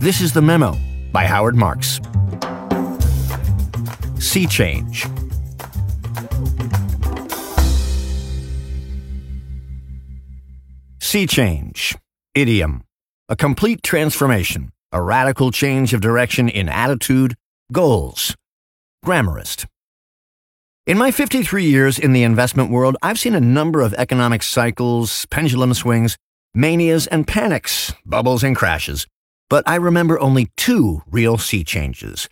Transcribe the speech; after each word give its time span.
This 0.00 0.20
is 0.20 0.32
The 0.32 0.40
Memo 0.40 0.76
by 1.10 1.24
Howard 1.26 1.56
Marks. 1.56 1.98
Sea 4.20 4.46
Change. 4.46 5.06
Sea 11.00 11.26
change. 11.26 11.96
Idiom. 12.36 12.84
A 13.28 13.34
complete 13.34 13.82
transformation. 13.82 14.70
A 14.92 15.02
radical 15.02 15.50
change 15.50 15.92
of 15.92 16.00
direction 16.00 16.48
in 16.48 16.68
attitude, 16.68 17.34
goals. 17.72 18.36
Grammarist. 19.04 19.66
In 20.86 20.96
my 20.96 21.10
53 21.10 21.64
years 21.64 21.98
in 21.98 22.12
the 22.12 22.22
investment 22.22 22.70
world, 22.70 22.96
I've 23.02 23.18
seen 23.18 23.34
a 23.34 23.40
number 23.40 23.80
of 23.80 23.94
economic 23.94 24.44
cycles, 24.44 25.26
pendulum 25.26 25.74
swings, 25.74 26.16
manias 26.54 27.08
and 27.08 27.26
panics, 27.26 27.92
bubbles 28.06 28.44
and 28.44 28.54
crashes. 28.54 29.08
But 29.48 29.66
I 29.66 29.76
remember 29.76 30.20
only 30.20 30.50
two 30.56 31.02
real 31.10 31.38
sea 31.38 31.64
changes. 31.64 32.28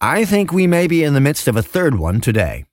I 0.00 0.24
think 0.24 0.52
we 0.52 0.66
may 0.66 0.86
be 0.86 1.02
in 1.02 1.14
the 1.14 1.20
midst 1.20 1.48
of 1.48 1.56
a 1.56 1.62
third 1.62 1.98
one 1.98 2.20
today. 2.20 2.64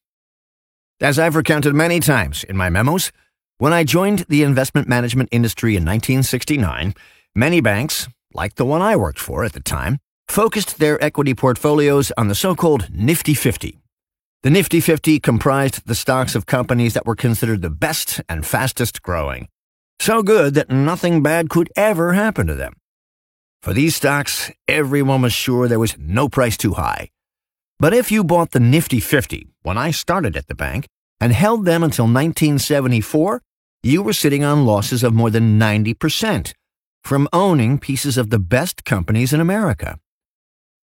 As 1.00 1.18
I've 1.18 1.36
recounted 1.36 1.74
many 1.74 2.00
times 2.00 2.44
in 2.44 2.56
my 2.56 2.70
memos, 2.70 3.12
when 3.58 3.74
I 3.74 3.84
joined 3.84 4.26
the 4.30 4.44
investment 4.44 4.88
management 4.88 5.30
industry 5.32 5.72
in 5.72 5.84
1969, 5.84 6.94
many 7.36 7.62
banks, 7.62 8.08
like 8.34 8.56
the 8.56 8.66
one 8.66 8.82
I 8.82 8.96
worked 8.96 9.20
for 9.20 9.44
at 9.44 9.54
the 9.54 9.60
time, 9.62 9.98
focused 10.28 10.78
their 10.78 11.04
equity 11.04 11.34
portfolios 11.34 12.12
on 12.18 12.28
the 12.28 12.36
so 12.36 12.56
called 12.56 12.90
Nifty 12.92 13.34
50. 13.34 13.80
The 14.44 14.50
Nifty 14.50 14.80
50 14.80 15.20
comprised 15.20 15.86
the 15.86 15.96
stocks 15.96 16.36
of 16.36 16.46
companies 16.46 16.94
that 16.96 17.06
were 17.06 17.16
considered 17.16 17.62
the 17.62 17.70
best 17.70 18.22
and 18.28 18.46
fastest 18.46 19.02
growing. 19.04 19.48
So 20.00 20.24
good 20.24 20.56
that 20.56 20.72
nothing 20.72 21.22
bad 21.22 21.50
could 21.50 21.72
ever 21.76 22.14
happen 22.14 22.48
to 22.48 22.56
them. 22.56 22.74
For 23.62 23.74
these 23.74 23.96
stocks, 23.96 24.50
everyone 24.68 25.22
was 25.22 25.34
sure 25.34 25.68
there 25.68 25.78
was 25.78 25.96
no 26.00 26.28
price 26.28 26.58
too 26.58 26.74
high. 26.74 27.10
But 27.80 27.94
if 27.94 28.12
you 28.12 28.24
bought 28.24 28.52
the 28.52 28.60
Nifty 28.60 29.00
50 29.00 29.50
when 29.62 29.78
I 29.78 29.92
started 29.92 30.36
at 30.36 30.48
the 30.48 30.56
bank 30.56 30.88
and 31.20 31.32
held 31.32 31.66
them 31.66 31.84
until 31.84 32.06
1974, 32.06 33.40
you 33.84 34.02
were 34.02 34.14
sitting 34.14 34.44
on 34.44 34.66
losses 34.66 35.04
of 35.04 35.14
more 35.14 35.30
than 35.30 35.60
90% 35.60 36.54
from 37.04 37.28
owning 37.32 37.78
pieces 37.78 38.18
of 38.18 38.32
the 38.32 38.40
best 38.40 38.84
companies 38.84 39.32
in 39.32 39.40
America. 39.40 40.00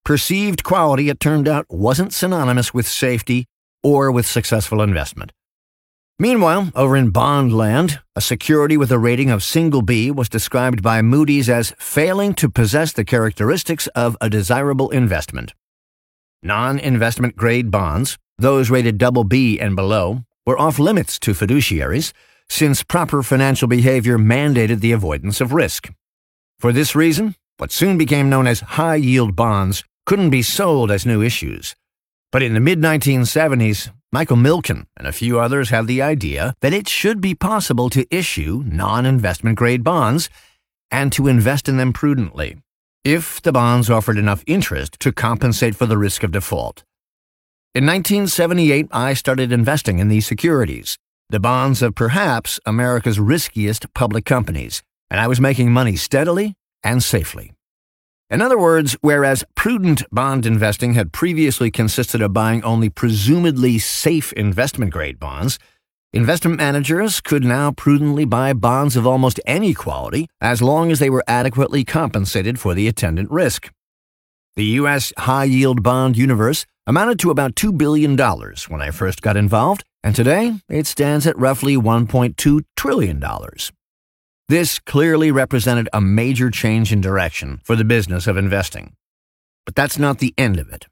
Perceived 0.05 0.63
quality, 0.63 1.09
it 1.09 1.19
turned 1.19 1.49
out, 1.49 1.67
wasn't 1.69 2.13
synonymous 2.13 2.73
with 2.73 2.87
safety 2.87 3.47
or 3.83 4.13
with 4.13 4.25
successful 4.25 4.83
investment. 4.83 5.33
Meanwhile, 6.21 6.73
over 6.75 6.97
in 6.97 7.11
bond 7.11 7.57
land, 7.57 8.01
a 8.17 8.21
security 8.21 8.77
with 8.77 8.91
a 8.91 8.99
rating 8.99 9.31
of 9.31 9.45
single 9.45 9.83
B 9.83 10.11
was 10.11 10.29
described 10.29 10.83
by 10.83 11.01
Moody's 11.01 11.49
as 11.49 11.73
failing 11.79 12.35
to 12.35 12.51
possess 12.51 12.93
the 12.93 13.05
characteristics 13.05 13.87
of 13.89 14.17
a 14.21 14.29
desirable 14.29 14.91
investment. 14.91 15.55
Non 16.43 16.81
investment 16.81 17.37
grade 17.37 17.71
bonds, 17.71 18.19
those 18.37 18.69
rated 18.69 18.99
double 18.99 19.23
B 19.23 19.61
and 19.61 19.77
below, 19.77 20.25
were 20.45 20.59
off 20.59 20.81
limits 20.81 21.21
to 21.21 21.35
fiduciaries 21.35 22.13
since 22.49 22.83
proper 22.83 23.23
financial 23.23 23.69
behavior 23.69 24.19
mandated 24.19 24.81
the 24.81 24.93
avoidance 24.93 25.41
of 25.41 25.53
risk. 25.53 25.89
For 26.59 26.73
this 26.73 26.97
reason, 26.97 27.37
what 27.59 27.71
soon 27.71 27.97
became 27.97 28.29
known 28.29 28.49
as 28.49 28.61
high 28.61 28.97
yield 28.97 29.37
bonds 29.37 29.85
couldn't 30.05 30.31
be 30.31 30.43
sold 30.43 30.91
as 30.91 31.07
new 31.07 31.23
issues. 31.23 31.77
But 32.33 32.43
in 32.43 32.55
the 32.55 32.61
mid 32.61 32.81
1970s, 32.81 33.91
Michael 34.11 34.39
Milken 34.39 34.87
and 34.97 35.07
a 35.07 35.13
few 35.13 35.39
others 35.39 35.69
had 35.69 35.87
the 35.87 36.01
idea 36.01 36.55
that 36.63 36.73
it 36.73 36.89
should 36.89 37.21
be 37.21 37.35
possible 37.35 37.91
to 37.91 38.07
issue 38.11 38.63
non 38.65 39.05
investment 39.05 39.59
grade 39.59 39.85
bonds 39.85 40.31
and 40.91 41.13
to 41.13 41.29
invest 41.29 41.69
in 41.69 41.77
them 41.77 41.93
prudently, 41.93 42.57
if 43.05 43.43
the 43.43 43.53
bonds 43.53 43.91
offered 43.91 44.17
enough 44.17 44.43
interest 44.47 44.99
to 45.01 45.13
compensate 45.13 45.77
for 45.77 45.85
the 45.85 45.99
risk 45.99 46.23
of 46.23 46.33
default. 46.33 46.85
In 47.75 47.85
1978, 47.85 48.89
I 48.93 49.13
started 49.13 49.53
investing 49.53 49.99
in 49.99 50.09
these 50.09 50.27
securities, 50.27 50.97
the 51.29 51.39
bonds 51.39 51.83
of 51.83 51.95
perhaps 51.95 52.59
America's 52.65 53.21
riskiest 53.21 53.93
public 53.93 54.25
companies, 54.25 54.83
and 55.11 55.21
I 55.21 55.27
was 55.27 55.39
making 55.39 55.71
money 55.71 55.97
steadily 55.97 56.55
and 56.83 57.03
safely. 57.03 57.53
In 58.31 58.43
other 58.43 58.59
words, 58.59 58.95
whereas 59.01 59.43
prudent 59.55 60.03
bond 60.13 60.45
investing 60.45 60.93
had 60.93 61.13
previously 61.13 61.71
consisted 61.71 62.21
of 62.21 62.35
buying 62.35 62.63
only 62.63 62.91
presumably 62.91 63.79
safe 63.79 64.35
investment 64.35 64.93
grade 64.93 65.19
bonds, 65.19 65.59
investment 66.13 66.59
managers 66.59 67.23
could 67.23 67.43
now 67.43 67.73
prudently 67.73 68.27
buy 68.27 68.53
bonds 68.53 68.97
of 68.97 69.07
almost 69.07 69.41
any 69.47 69.73
quality 69.73 70.29
as 70.43 70.61
long 70.61 70.93
as 70.93 70.99
they 70.99 71.09
were 71.09 71.25
adequately 71.27 71.85
compensated 71.85 72.61
for 72.61 72.75
the 72.75 72.87
attendant 72.87 73.31
risk. 73.31 73.71
The 74.57 74.77
U.S. 74.83 75.11
high 75.17 75.45
yield 75.45 75.83
bond 75.83 76.19
universe 76.19 76.67
amounted 76.87 77.19
to 77.21 77.31
about 77.31 77.55
$2 77.55 77.79
billion 77.79 78.15
when 78.69 78.83
I 78.83 78.91
first 78.91 79.23
got 79.23 79.39
involved, 79.39 79.85
and 80.03 80.15
today 80.15 80.61
it 80.69 80.87
stands 80.87 81.27
at 81.27 81.39
roughly 81.39 81.77
$1.2 81.77 82.61
trillion. 82.77 83.23
This 84.51 84.79
clearly 84.79 85.31
represented 85.31 85.91
a 85.93 86.01
major 86.01 86.51
change 86.51 86.91
in 86.91 87.03
direction 87.03 87.61
for 87.65 87.77
the 87.77 87.85
business 87.85 88.27
of 88.27 88.39
investing. 88.39 88.95
But 89.67 89.75
that's 89.75 89.99
not 89.99 90.21
the 90.21 90.33
end 90.39 90.59
of 90.59 90.71
it. 90.71 90.87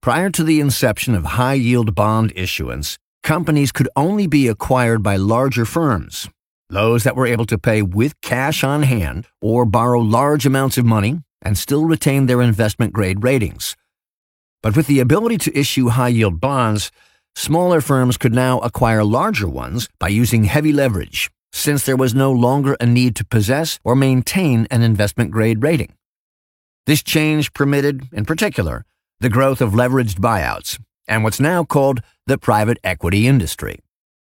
Prior 0.00 0.30
to 0.30 0.42
the 0.42 0.58
inception 0.58 1.14
of 1.14 1.36
high 1.36 1.60
yield 1.60 1.94
bond 1.94 2.32
issuance, 2.34 2.96
companies 3.22 3.72
could 3.72 3.90
only 3.94 4.26
be 4.26 4.48
acquired 4.48 5.02
by 5.02 5.16
larger 5.16 5.66
firms, 5.66 6.30
those 6.70 7.04
that 7.04 7.14
were 7.14 7.26
able 7.26 7.44
to 7.46 7.58
pay 7.58 7.82
with 7.82 8.18
cash 8.22 8.64
on 8.64 8.84
hand 8.84 9.26
or 9.42 9.66
borrow 9.66 10.00
large 10.00 10.46
amounts 10.46 10.78
of 10.78 10.86
money 10.86 11.20
and 11.42 11.58
still 11.58 11.84
retain 11.84 12.24
their 12.24 12.40
investment 12.40 12.94
grade 12.94 13.22
ratings. 13.22 13.76
But 14.62 14.78
with 14.78 14.86
the 14.86 15.00
ability 15.00 15.36
to 15.38 15.58
issue 15.58 15.90
high 15.90 16.08
yield 16.08 16.40
bonds, 16.40 16.90
smaller 17.36 17.82
firms 17.82 18.16
could 18.16 18.32
now 18.32 18.60
acquire 18.60 19.04
larger 19.04 19.46
ones 19.46 19.90
by 19.98 20.08
using 20.08 20.44
heavy 20.44 20.72
leverage 20.72 21.30
since 21.52 21.84
there 21.84 21.96
was 21.96 22.14
no 22.14 22.30
longer 22.30 22.76
a 22.80 22.86
need 22.86 23.16
to 23.16 23.24
possess 23.24 23.78
or 23.84 23.94
maintain 23.94 24.66
an 24.70 24.82
investment 24.82 25.30
grade 25.30 25.62
rating. 25.62 25.92
This 26.86 27.02
change 27.02 27.52
permitted, 27.52 28.08
in 28.12 28.24
particular, 28.24 28.84
the 29.20 29.28
growth 29.28 29.60
of 29.60 29.72
leveraged 29.72 30.20
buyouts 30.20 30.80
and 31.06 31.24
what's 31.24 31.40
now 31.40 31.64
called 31.64 32.00
the 32.26 32.38
private 32.38 32.78
equity 32.84 33.26
industry. 33.26 33.80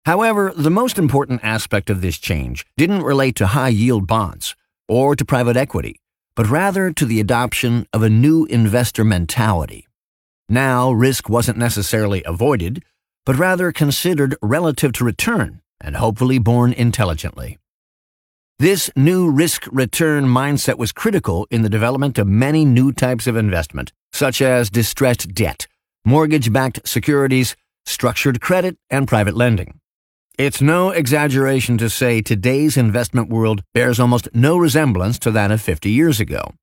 However, 0.07 0.53
the 0.57 0.71
most 0.71 0.99
important 0.99 1.41
aspect 1.45 1.91
of 1.91 2.01
this 2.01 2.19
change 2.19 2.67
didn't 2.77 3.03
relate 3.03 3.37
to 3.37 3.49
high 3.49 3.69
yield 3.69 4.07
bonds 4.07 4.57
or 4.89 5.15
to 5.15 5.25
private 5.25 5.57
equity, 5.57 6.01
but 6.35 6.49
rather 6.49 6.91
to 6.91 7.05
the 7.05 7.21
adoption 7.21 7.87
of 7.93 8.03
a 8.03 8.11
new 8.11 8.47
investor 8.47 9.05
mentality. 9.05 9.87
Now, 10.49 10.91
risk 10.91 11.29
wasn't 11.29 11.59
necessarily 11.59 12.25
avoided, 12.25 12.83
but 13.25 13.37
rather 13.37 13.73
considered 13.73 14.35
relative 14.43 14.93
to 14.95 15.05
return 15.05 15.61
and 15.81 15.97
hopefully 15.97 16.39
borne 16.39 16.73
intelligently. 16.73 17.59
This 18.59 18.91
new 18.95 19.31
risk 19.31 19.67
return 19.73 20.27
mindset 20.27 20.77
was 20.77 20.93
critical 20.93 21.47
in 21.51 21.63
the 21.63 21.71
development 21.71 22.19
of 22.19 22.27
many 22.27 22.65
new 22.65 22.93
types 22.93 23.27
of 23.27 23.35
investment, 23.35 23.91
such 24.13 24.43
as 24.43 24.69
distressed 24.69 25.33
debt, 25.35 25.67
mortgage 26.05 26.53
backed 26.53 26.87
securities, 26.87 27.57
structured 27.87 28.41
credit, 28.41 28.77
and 28.91 29.09
private 29.09 29.35
lending. 29.35 29.81
It's 30.37 30.61
no 30.61 30.91
exaggeration 30.91 31.79
to 31.79 31.91
say 31.91 32.23
today's 32.23 32.77
investment 32.77 33.29
world 33.29 33.63
bears 33.75 34.01
almost 34.01 34.29
no 34.35 34.59
resemblance 34.59 35.19
to 35.21 35.31
that 35.31 35.51
of 35.51 35.61
50 35.61 35.91
years 35.91 36.21
ago. 36.21 36.55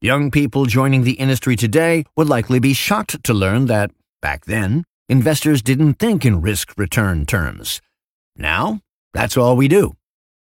Young 0.00 0.30
people 0.30 0.66
joining 0.66 1.04
the 1.04 1.12
industry 1.12 1.54
today 1.54 2.04
would 2.16 2.28
likely 2.28 2.58
be 2.58 2.72
shocked 2.72 3.22
to 3.22 3.34
learn 3.34 3.66
that, 3.66 3.92
back 4.20 4.46
then, 4.46 4.84
investors 5.08 5.62
didn't 5.62 5.94
think 5.94 6.24
in 6.24 6.40
risk 6.40 6.72
return 6.76 7.26
terms. 7.26 7.80
Now, 8.42 8.80
that's 9.14 9.36
all 9.36 9.56
we 9.56 9.68
do. 9.68 9.94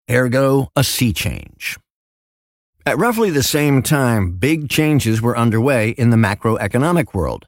Ergo, 0.08 0.68
a 0.76 0.84
sea 0.84 1.12
change. 1.12 1.78
At 2.86 2.96
roughly 2.96 3.30
the 3.30 3.42
same 3.42 3.82
time, 3.82 4.38
big 4.38 4.68
changes 4.68 5.20
were 5.20 5.36
underway 5.36 5.90
in 5.90 6.10
the 6.10 6.16
macroeconomic 6.16 7.12
world. 7.12 7.46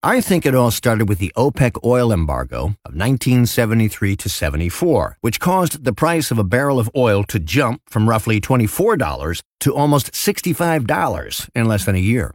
I 0.00 0.20
think 0.20 0.46
it 0.46 0.54
all 0.54 0.70
started 0.70 1.08
with 1.08 1.18
the 1.18 1.32
OPEC 1.36 1.84
oil 1.84 2.12
embargo 2.12 2.76
of 2.84 2.94
1973 2.94 4.14
to 4.16 4.28
74, 4.28 5.16
which 5.22 5.40
caused 5.40 5.82
the 5.82 5.92
price 5.92 6.30
of 6.30 6.38
a 6.38 6.44
barrel 6.44 6.78
of 6.78 6.90
oil 6.94 7.24
to 7.24 7.40
jump 7.40 7.80
from 7.88 8.08
roughly 8.08 8.40
$24 8.40 9.42
to 9.60 9.74
almost 9.74 10.12
$65 10.12 11.50
in 11.54 11.64
less 11.64 11.84
than 11.84 11.96
a 11.96 11.98
year. 11.98 12.32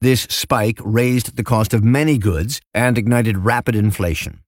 This 0.00 0.22
spike 0.22 0.78
raised 0.84 1.36
the 1.36 1.42
cost 1.42 1.74
of 1.74 1.82
many 1.82 2.18
goods 2.18 2.60
and 2.72 2.96
ignited 2.96 3.38
rapid 3.38 3.74
inflation. 3.74 4.42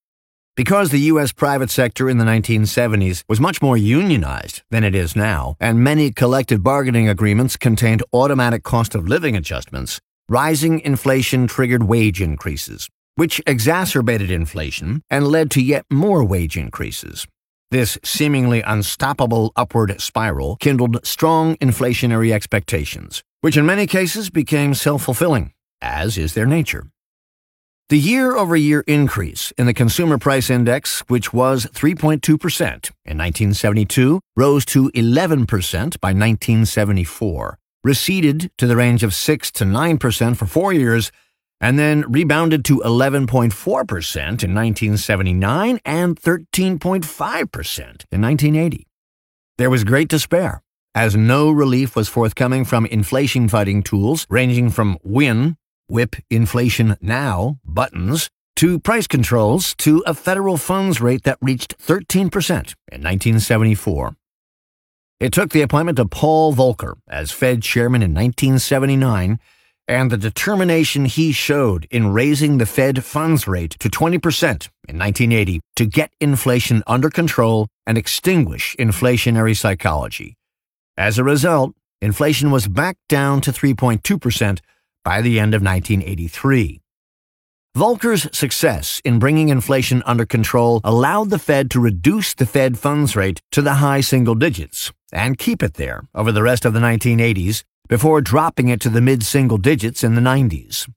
Because 0.56 0.90
the 0.90 1.00
U.S. 1.12 1.32
private 1.32 1.70
sector 1.70 2.10
in 2.10 2.18
the 2.18 2.24
1970s 2.24 3.22
was 3.28 3.40
much 3.40 3.62
more 3.62 3.76
unionized 3.76 4.62
than 4.70 4.82
it 4.82 4.94
is 4.94 5.14
now, 5.14 5.56
and 5.60 5.84
many 5.84 6.10
collective 6.10 6.62
bargaining 6.62 7.08
agreements 7.08 7.56
contained 7.56 8.02
automatic 8.12 8.64
cost 8.64 8.94
of 8.96 9.08
living 9.08 9.36
adjustments, 9.36 10.00
rising 10.28 10.80
inflation 10.80 11.46
triggered 11.46 11.84
wage 11.84 12.20
increases, 12.20 12.88
which 13.14 13.40
exacerbated 13.46 14.30
inflation 14.30 15.02
and 15.08 15.28
led 15.28 15.50
to 15.52 15.62
yet 15.62 15.84
more 15.88 16.24
wage 16.24 16.56
increases. 16.56 17.26
This 17.70 17.96
seemingly 18.02 18.60
unstoppable 18.62 19.52
upward 19.54 20.00
spiral 20.00 20.56
kindled 20.56 21.06
strong 21.06 21.54
inflationary 21.58 22.32
expectations, 22.32 23.22
which 23.40 23.56
in 23.56 23.64
many 23.64 23.86
cases 23.86 24.30
became 24.30 24.74
self 24.74 25.04
fulfilling, 25.04 25.52
as 25.80 26.18
is 26.18 26.34
their 26.34 26.46
nature. 26.46 26.88
The 27.90 27.98
year 27.98 28.36
over 28.36 28.54
year 28.54 28.84
increase 28.86 29.50
in 29.58 29.66
the 29.66 29.74
Consumer 29.74 30.16
Price 30.16 30.48
Index, 30.48 31.00
which 31.08 31.32
was 31.32 31.66
3.2% 31.66 32.22
in 32.62 33.18
1972, 33.18 34.20
rose 34.36 34.64
to 34.66 34.92
11% 34.92 36.00
by 36.00 36.10
1974, 36.10 37.58
receded 37.82 38.52
to 38.58 38.68
the 38.68 38.76
range 38.76 39.02
of 39.02 39.12
6 39.12 39.50
to 39.50 39.64
9% 39.64 40.36
for 40.36 40.46
four 40.46 40.72
years, 40.72 41.10
and 41.60 41.80
then 41.80 42.04
rebounded 42.06 42.64
to 42.66 42.76
11.4% 42.76 43.26
in 43.64 44.54
1979 44.54 45.80
and 45.84 46.14
13.5% 46.14 47.80
in 47.80 48.20
1980. 48.20 48.86
There 49.58 49.68
was 49.68 49.82
great 49.82 50.06
despair, 50.06 50.62
as 50.94 51.16
no 51.16 51.50
relief 51.50 51.96
was 51.96 52.08
forthcoming 52.08 52.64
from 52.64 52.86
inflation 52.86 53.48
fighting 53.48 53.82
tools 53.82 54.28
ranging 54.30 54.70
from 54.70 54.96
WIN 55.02 55.56
whip 55.90 56.16
inflation 56.30 56.96
now 57.00 57.58
buttons 57.64 58.30
to 58.56 58.78
price 58.78 59.06
controls 59.06 59.74
to 59.76 60.02
a 60.06 60.14
federal 60.14 60.56
funds 60.56 61.00
rate 61.00 61.24
that 61.24 61.38
reached 61.40 61.78
13% 61.78 62.20
in 62.22 63.02
1974. 63.02 64.16
It 65.18 65.32
took 65.32 65.50
the 65.50 65.62
appointment 65.62 65.98
of 65.98 66.10
Paul 66.10 66.54
Volcker 66.54 66.94
as 67.08 67.30
Fed 67.30 67.62
chairman 67.62 68.02
in 68.02 68.14
1979 68.14 69.38
and 69.90 70.10
the 70.10 70.16
determination 70.16 71.04
he 71.04 71.32
showed 71.32 71.86
in 71.90 72.12
raising 72.12 72.58
the 72.58 72.66
Fed 72.66 73.04
funds 73.04 73.48
rate 73.48 73.72
to 73.80 73.90
20% 73.90 74.68
in 74.88 74.98
1980 74.98 75.60
to 75.74 75.84
get 75.84 76.12
inflation 76.20 76.82
under 76.86 77.10
control 77.10 77.66
and 77.86 77.98
extinguish 77.98 78.76
inflationary 78.78 79.56
psychology. 79.56 80.36
As 80.96 81.18
a 81.18 81.24
result, 81.24 81.74
inflation 82.00 82.50
was 82.50 82.68
back 82.68 82.96
down 83.08 83.40
to 83.40 83.50
3.2% 83.50 84.60
by 85.10 85.20
the 85.20 85.40
end 85.40 85.54
of 85.54 85.62
1983. 85.62 86.80
Volcker's 87.76 88.28
success 88.30 89.02
in 89.04 89.18
bringing 89.18 89.48
inflation 89.48 90.04
under 90.06 90.24
control 90.24 90.80
allowed 90.84 91.30
the 91.30 91.38
Fed 91.48 91.68
to 91.72 91.80
reduce 91.80 92.32
the 92.32 92.46
Fed 92.46 92.78
funds 92.78 93.16
rate 93.16 93.40
to 93.50 93.60
the 93.60 93.74
high 93.84 94.02
single 94.02 94.36
digits 94.36 94.92
and 95.12 95.36
keep 95.36 95.64
it 95.64 95.74
there 95.74 96.04
over 96.14 96.30
the 96.30 96.44
rest 96.44 96.64
of 96.64 96.74
the 96.74 96.78
1980s 96.78 97.64
before 97.88 98.20
dropping 98.20 98.68
it 98.68 98.80
to 98.80 98.88
the 98.88 99.00
mid 99.00 99.24
single 99.24 99.58
digits 99.58 100.04
in 100.04 100.14
the 100.14 100.20
90s. 100.20 100.88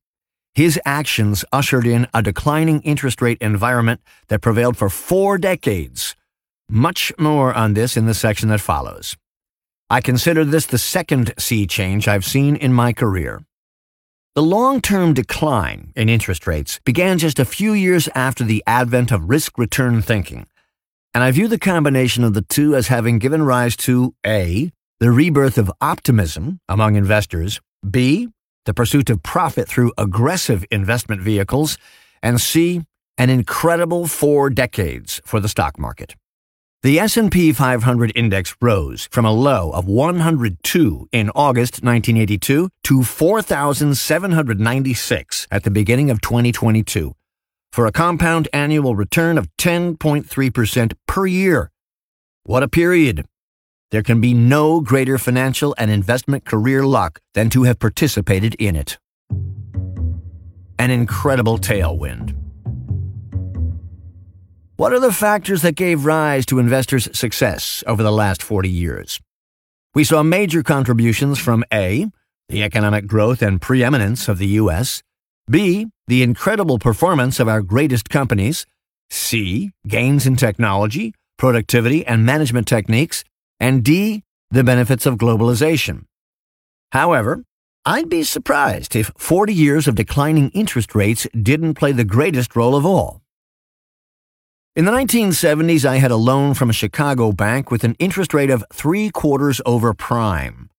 His 0.54 0.80
actions 0.86 1.44
ushered 1.51 1.88
in 1.88 2.06
a 2.13 2.21
declining 2.21 2.81
interest 2.81 3.19
rate 3.19 3.42
environment 3.42 4.00
that 4.27 4.42
prevailed 4.42 4.77
for 4.77 4.89
four 4.92 5.39
decades. 5.39 6.15
Much 6.69 7.12
more 7.18 7.51
on 7.51 7.74
this 7.74 7.98
in 7.98 8.06
the 8.06 8.13
section 8.13 8.50
that 8.50 8.62
follows. 8.62 9.18
I 9.89 10.01
consider 10.01 10.45
this 10.45 10.68
the 10.68 10.77
second 10.77 11.33
sea 11.39 11.65
change 11.65 12.07
I've 12.07 12.25
seen 12.25 12.56
in 12.56 12.74
my 12.74 12.94
career. 12.94 13.42
The 14.36 14.42
long 14.42 14.82
term 14.82 15.14
decline 15.14 15.94
in 15.96 16.10
interest 16.10 16.48
rates 16.48 16.80
began 16.86 17.20
just 17.20 17.38
a 17.38 17.46
few 17.46 17.74
years 17.74 18.10
after 18.16 18.44
the 18.44 18.64
advent 18.66 19.12
of 19.12 19.30
risk 19.30 19.60
return 19.60 20.02
thinking, 20.02 20.48
and 21.14 21.24
I 21.24 21.30
view 21.30 21.48
the 21.48 21.60
combination 21.60 22.24
of 22.24 22.34
the 22.34 22.42
two 22.42 22.76
as 22.76 22.88
having 22.88 23.20
given 23.20 23.44
rise 23.44 23.76
to 23.86 24.16
A. 24.26 24.72
the 25.00 25.12
rebirth 25.12 25.60
of 25.60 25.72
optimism 25.82 26.60
among 26.68 26.96
investors, 26.96 27.62
B. 27.88 28.30
the 28.66 28.74
pursuit 28.74 29.12
of 29.12 29.22
profit 29.22 29.68
through 29.68 29.94
aggressive 30.00 30.66
investment 30.72 31.22
vehicles, 31.22 31.78
and 32.24 32.42
C. 32.42 32.82
an 33.20 33.30
incredible 33.30 34.08
four 34.08 34.50
decades 34.50 35.22
for 35.24 35.40
the 35.40 35.50
stock 35.50 35.78
market. 35.78 36.16
The 36.84 37.00
S&P 37.00 37.52
500 37.54 38.12
index 38.14 38.56
rose 38.60 39.08
from 39.10 39.24
a 39.24 39.32
low 39.32 39.72
of 39.72 39.86
102 39.86 41.08
in 41.14 41.30
August 41.30 41.82
1982 41.82 42.68
to 42.84 43.04
4796 43.04 45.48
at 45.50 45.64
the 45.64 45.72
beginning 45.72 46.12
of 46.12 46.20
2022 46.20 47.16
for 47.72 47.86
a 47.86 47.92
compound 47.94 48.50
annual 48.52 48.98
return 48.98 49.38
of 49.38 49.48
10.3% 49.56 50.94
per 51.08 51.26
year. 51.26 51.72
What 52.44 52.64
a 52.64 52.68
period. 52.68 53.24
There 53.92 54.04
can 54.04 54.20
be 54.20 54.34
no 54.34 54.82
greater 54.82 55.18
financial 55.18 55.74
and 55.78 55.90
investment 55.90 56.44
career 56.44 56.86
luck 56.86 57.22
than 57.34 57.50
to 57.52 57.64
have 57.64 57.80
participated 57.80 58.56
in 58.56 58.76
it. 58.76 58.98
An 60.78 60.92
incredible 60.92 61.60
tailwind. 61.60 62.43
What 64.84 64.92
are 64.92 65.00
the 65.00 65.14
factors 65.14 65.62
that 65.62 65.78
gave 65.78 66.04
rise 66.04 66.46
to 66.48 66.60
investors' 66.60 67.08
success 67.18 67.86
over 67.88 68.04
the 68.04 68.12
last 68.12 68.44
40 68.44 68.68
years? 68.68 69.22
We 69.96 70.04
saw 70.04 70.24
major 70.24 70.62
contributions 70.62 71.40
from 71.40 71.64
A, 71.72 72.08
the 72.50 72.64
economic 72.64 73.08
growth 73.08 73.42
and 73.42 73.62
preeminence 73.62 74.28
of 74.28 74.40
the 74.40 74.60
U.S., 74.60 75.02
B, 75.50 75.88
the 76.08 76.22
incredible 76.22 76.80
performance 76.80 77.40
of 77.40 77.48
our 77.48 77.62
greatest 77.62 78.10
companies, 78.10 78.66
C, 79.10 79.72
gains 79.88 80.28
in 80.28 80.36
technology, 80.36 81.14
productivity, 81.38 82.06
and 82.06 82.26
management 82.26 82.68
techniques, 82.68 83.24
and 83.62 83.86
D, 83.86 84.24
the 84.52 84.66
benefits 84.66 85.06
of 85.06 85.16
globalization. 85.16 86.08
However, 86.92 87.46
I'd 87.86 88.10
be 88.10 88.24
surprised 88.24 88.98
if 88.98 89.14
40 89.18 89.54
years 89.54 89.88
of 89.88 89.96
declining 89.96 90.50
interest 90.50 90.94
rates 90.94 91.26
didn't 91.42 91.76
play 91.76 91.94
the 91.94 92.04
greatest 92.04 92.54
role 92.58 92.76
of 92.76 92.86
all. 92.86 93.23
In 94.75 94.86
the 94.86 94.92
1970s, 94.92 95.86
I 95.86 95.98
had 95.98 96.10
a 96.10 96.16
loan 96.16 96.56
from 96.56 96.72
a 96.72 96.74
Chicago 96.74 97.31
bank 97.31 97.70
with 97.70 97.84
an 97.84 97.96
interest 98.00 98.34
rate 98.34 98.50
of 98.50 98.66
three 98.74 99.12
quarters 99.12 99.62
over 99.68 99.94
prime. 99.94 100.72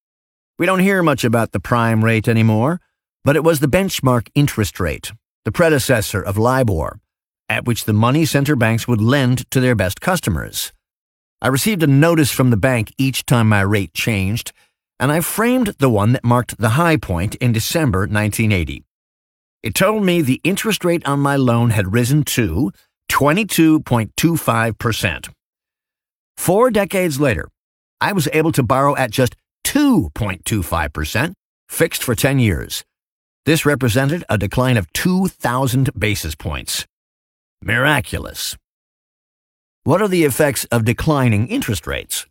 We 0.58 0.66
don't 0.66 0.80
hear 0.80 1.00
much 1.00 1.22
about 1.22 1.52
the 1.52 1.60
prime 1.60 2.04
rate 2.04 2.26
anymore, 2.26 2.80
but 3.22 3.36
it 3.36 3.44
was 3.44 3.60
the 3.60 3.68
benchmark 3.68 4.30
interest 4.34 4.80
rate, 4.80 5.12
the 5.44 5.52
predecessor 5.52 6.20
of 6.20 6.36
LIBOR, 6.36 6.98
at 7.48 7.66
which 7.66 7.84
the 7.84 7.92
money 7.92 8.24
center 8.24 8.56
banks 8.56 8.88
would 8.88 9.00
lend 9.00 9.48
to 9.52 9.60
their 9.60 9.76
best 9.76 10.00
customers. 10.00 10.72
I 11.40 11.46
received 11.46 11.84
a 11.84 11.86
notice 11.86 12.32
from 12.32 12.50
the 12.50 12.56
bank 12.56 12.92
each 12.98 13.24
time 13.24 13.48
my 13.48 13.60
rate 13.60 13.94
changed, 13.94 14.50
and 14.98 15.12
I 15.12 15.20
framed 15.20 15.68
the 15.78 15.88
one 15.88 16.10
that 16.14 16.24
marked 16.24 16.58
the 16.58 16.70
high 16.70 16.96
point 16.96 17.36
in 17.36 17.52
December 17.52 18.00
1980. 18.00 18.82
It 19.62 19.76
told 19.76 20.02
me 20.02 20.20
the 20.20 20.40
interest 20.42 20.84
rate 20.84 21.06
on 21.06 21.20
my 21.20 21.36
loan 21.36 21.70
had 21.70 21.92
risen 21.92 22.24
to 22.24 22.72
22.25%. 23.14 25.28
Four 26.36 26.70
decades 26.72 27.20
later, 27.20 27.48
I 28.00 28.12
was 28.12 28.28
able 28.32 28.50
to 28.50 28.64
borrow 28.64 28.96
at 28.96 29.12
just 29.12 29.36
2.25%, 29.64 31.34
fixed 31.68 32.02
for 32.02 32.16
10 32.16 32.40
years. 32.40 32.82
This 33.46 33.64
represented 33.64 34.24
a 34.28 34.36
decline 34.36 34.76
of 34.76 34.92
2,000 34.94 35.90
basis 35.96 36.34
points. 36.34 36.86
Miraculous. 37.62 38.56
What 39.84 40.02
are 40.02 40.08
the 40.08 40.24
effects 40.24 40.64
of 40.72 40.84
declining 40.84 41.46
interest 41.46 41.86
rates? 41.86 42.26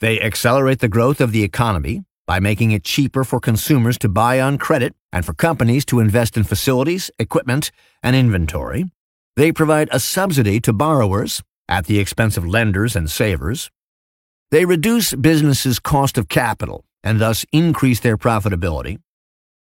They 0.00 0.22
accelerate 0.22 0.78
the 0.78 0.88
growth 0.88 1.20
of 1.20 1.32
the 1.32 1.42
economy 1.42 2.02
by 2.26 2.40
making 2.40 2.70
it 2.70 2.82
cheaper 2.82 3.24
for 3.24 3.40
consumers 3.40 3.98
to 3.98 4.08
buy 4.08 4.40
on 4.40 4.56
credit 4.56 4.94
and 5.12 5.26
for 5.26 5.34
companies 5.34 5.84
to 5.84 6.00
invest 6.00 6.38
in 6.38 6.44
facilities, 6.44 7.10
equipment, 7.18 7.70
and 8.02 8.16
inventory. 8.16 8.86
They 9.38 9.52
provide 9.52 9.88
a 9.92 10.00
subsidy 10.00 10.58
to 10.62 10.72
borrowers 10.72 11.44
at 11.68 11.86
the 11.86 12.00
expense 12.00 12.36
of 12.36 12.44
lenders 12.44 12.96
and 12.96 13.08
savers. 13.08 13.70
They 14.50 14.64
reduce 14.64 15.14
businesses' 15.14 15.78
cost 15.78 16.18
of 16.18 16.26
capital 16.28 16.84
and 17.04 17.20
thus 17.20 17.46
increase 17.52 18.00
their 18.00 18.16
profitability. 18.16 18.98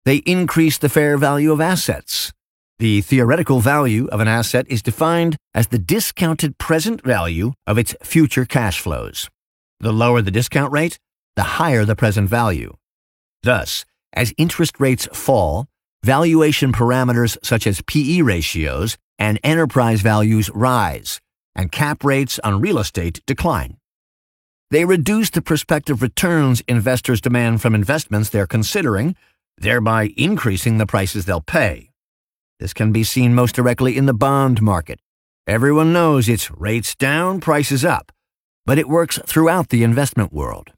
They 0.04 0.16
increase 0.26 0.76
the 0.76 0.90
fair 0.90 1.16
value 1.16 1.50
of 1.50 1.62
assets. 1.62 2.30
The 2.78 3.00
theoretical 3.00 3.60
value 3.60 4.06
of 4.08 4.20
an 4.20 4.28
asset 4.28 4.66
is 4.68 4.82
defined 4.82 5.38
as 5.54 5.68
the 5.68 5.78
discounted 5.78 6.58
present 6.58 7.02
value 7.02 7.54
of 7.66 7.78
its 7.78 7.96
future 8.02 8.44
cash 8.44 8.80
flows. 8.80 9.30
The 9.80 9.94
lower 9.94 10.20
the 10.20 10.30
discount 10.30 10.72
rate, 10.72 10.98
the 11.36 11.56
higher 11.56 11.86
the 11.86 11.96
present 11.96 12.28
value. 12.28 12.74
Thus, 13.42 13.86
as 14.12 14.34
interest 14.36 14.78
rates 14.78 15.08
fall, 15.14 15.68
valuation 16.02 16.70
parameters 16.70 17.38
such 17.42 17.66
as 17.66 17.80
PE 17.80 18.20
ratios 18.20 18.98
and 19.18 19.38
enterprise 19.42 20.00
values 20.00 20.50
rise, 20.54 21.20
and 21.54 21.72
cap 21.72 22.04
rates 22.04 22.38
on 22.40 22.60
real 22.60 22.78
estate 22.78 23.20
decline. 23.26 23.76
They 24.70 24.84
reduce 24.84 25.30
the 25.30 25.42
prospective 25.42 26.02
returns 26.02 26.62
investors 26.66 27.20
demand 27.20 27.62
from 27.62 27.74
investments 27.74 28.30
they're 28.30 28.46
considering, 28.46 29.14
thereby 29.56 30.12
increasing 30.16 30.78
the 30.78 30.86
prices 30.86 31.26
they'll 31.26 31.40
pay. 31.40 31.90
This 32.58 32.72
can 32.72 32.92
be 32.92 33.04
seen 33.04 33.34
most 33.34 33.54
directly 33.54 33.96
in 33.96 34.06
the 34.06 34.14
bond 34.14 34.62
market. 34.62 35.00
Everyone 35.46 35.92
knows 35.92 36.28
it's 36.28 36.50
rates 36.50 36.94
down, 36.94 37.40
prices 37.40 37.84
up, 37.84 38.10
but 38.64 38.78
it 38.78 38.88
works 38.88 39.18
throughout 39.26 39.68
the 39.68 39.84
investment 39.84 40.32
world. 40.32 40.72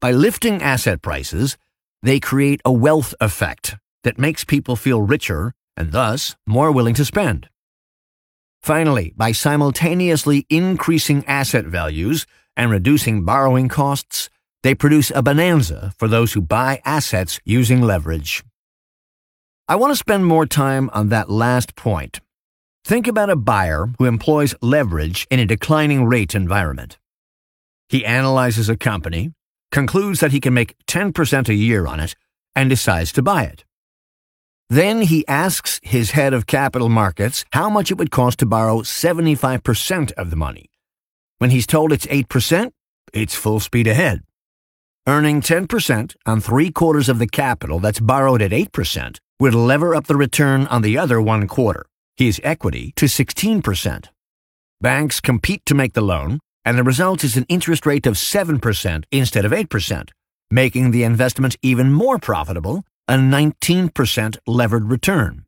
By 0.00 0.10
lifting 0.10 0.60
asset 0.60 1.00
prices, 1.00 1.56
they 2.02 2.18
create 2.18 2.60
a 2.64 2.72
wealth 2.72 3.14
effect 3.20 3.76
that 4.02 4.18
makes 4.18 4.44
people 4.44 4.74
feel 4.74 5.00
richer 5.00 5.54
and 5.76 5.92
thus 5.92 6.36
more 6.46 6.70
willing 6.70 6.94
to 6.94 7.04
spend. 7.04 7.48
Finally, 8.62 9.12
by 9.16 9.32
simultaneously 9.32 10.46
increasing 10.48 11.24
asset 11.26 11.64
values 11.64 12.26
and 12.56 12.70
reducing 12.70 13.24
borrowing 13.24 13.68
costs, 13.68 14.30
they 14.62 14.74
produce 14.74 15.10
a 15.14 15.22
bonanza 15.22 15.92
for 15.98 16.06
those 16.06 16.32
who 16.32 16.40
buy 16.40 16.80
assets 16.84 17.40
using 17.44 17.82
leverage. 17.82 18.44
I 19.68 19.76
want 19.76 19.90
to 19.90 19.96
spend 19.96 20.26
more 20.26 20.46
time 20.46 20.90
on 20.92 21.08
that 21.08 21.30
last 21.30 21.74
point. 21.74 22.20
Think 22.84 23.06
about 23.06 23.30
a 23.30 23.36
buyer 23.36 23.88
who 23.98 24.06
employs 24.06 24.54
leverage 24.60 25.26
in 25.30 25.38
a 25.40 25.46
declining 25.46 26.04
rate 26.04 26.34
environment. 26.34 26.98
He 27.88 28.04
analyzes 28.04 28.68
a 28.68 28.76
company, 28.76 29.32
concludes 29.70 30.20
that 30.20 30.32
he 30.32 30.40
can 30.40 30.54
make 30.54 30.76
10% 30.86 31.48
a 31.48 31.54
year 31.54 31.86
on 31.86 32.00
it, 32.00 32.14
and 32.54 32.68
decides 32.68 33.12
to 33.12 33.22
buy 33.22 33.44
it. 33.44 33.64
Then 34.72 35.02
he 35.02 35.28
asks 35.28 35.80
his 35.82 36.12
head 36.12 36.32
of 36.32 36.46
capital 36.46 36.88
markets 36.88 37.44
how 37.52 37.68
much 37.68 37.90
it 37.90 37.98
would 37.98 38.10
cost 38.10 38.38
to 38.38 38.46
borrow 38.46 38.80
75% 38.80 40.12
of 40.12 40.30
the 40.30 40.36
money. 40.36 40.70
When 41.36 41.50
he's 41.50 41.66
told 41.66 41.92
it's 41.92 42.06
8%, 42.06 42.70
it's 43.12 43.34
full 43.34 43.60
speed 43.60 43.86
ahead. 43.86 44.22
Earning 45.06 45.42
10% 45.42 46.16
on 46.24 46.40
three 46.40 46.70
quarters 46.70 47.10
of 47.10 47.18
the 47.18 47.26
capital 47.26 47.80
that's 47.80 48.00
borrowed 48.00 48.40
at 48.40 48.52
8% 48.52 49.18
would 49.38 49.52
lever 49.52 49.94
up 49.94 50.06
the 50.06 50.16
return 50.16 50.66
on 50.68 50.80
the 50.80 50.96
other 50.96 51.20
one 51.20 51.48
quarter, 51.48 51.84
his 52.16 52.40
equity, 52.42 52.94
to 52.96 53.04
16%. 53.04 54.06
Banks 54.80 55.20
compete 55.20 55.66
to 55.66 55.74
make 55.74 55.92
the 55.92 56.00
loan, 56.00 56.40
and 56.64 56.78
the 56.78 56.82
result 56.82 57.24
is 57.24 57.36
an 57.36 57.44
interest 57.50 57.84
rate 57.84 58.06
of 58.06 58.14
7% 58.14 59.04
instead 59.10 59.44
of 59.44 59.52
8%, 59.52 60.08
making 60.50 60.92
the 60.92 61.04
investment 61.04 61.56
even 61.60 61.92
more 61.92 62.18
profitable, 62.18 62.86
a 63.08 63.14
19% 63.14 64.38
levered 64.46 64.90
return. 64.90 65.44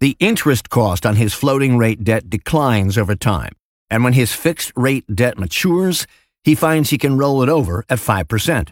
The 0.00 0.16
interest 0.18 0.70
cost 0.70 1.04
on 1.04 1.16
his 1.16 1.34
floating 1.34 1.78
rate 1.78 2.04
debt 2.04 2.30
declines 2.30 2.96
over 2.96 3.14
time, 3.14 3.52
and 3.90 4.02
when 4.02 4.14
his 4.14 4.34
fixed 4.34 4.72
rate 4.74 5.04
debt 5.14 5.38
matures, 5.38 6.06
he 6.42 6.54
finds 6.54 6.90
he 6.90 6.98
can 6.98 7.18
roll 7.18 7.42
it 7.42 7.48
over 7.48 7.84
at 7.88 7.98
5%. 7.98 8.70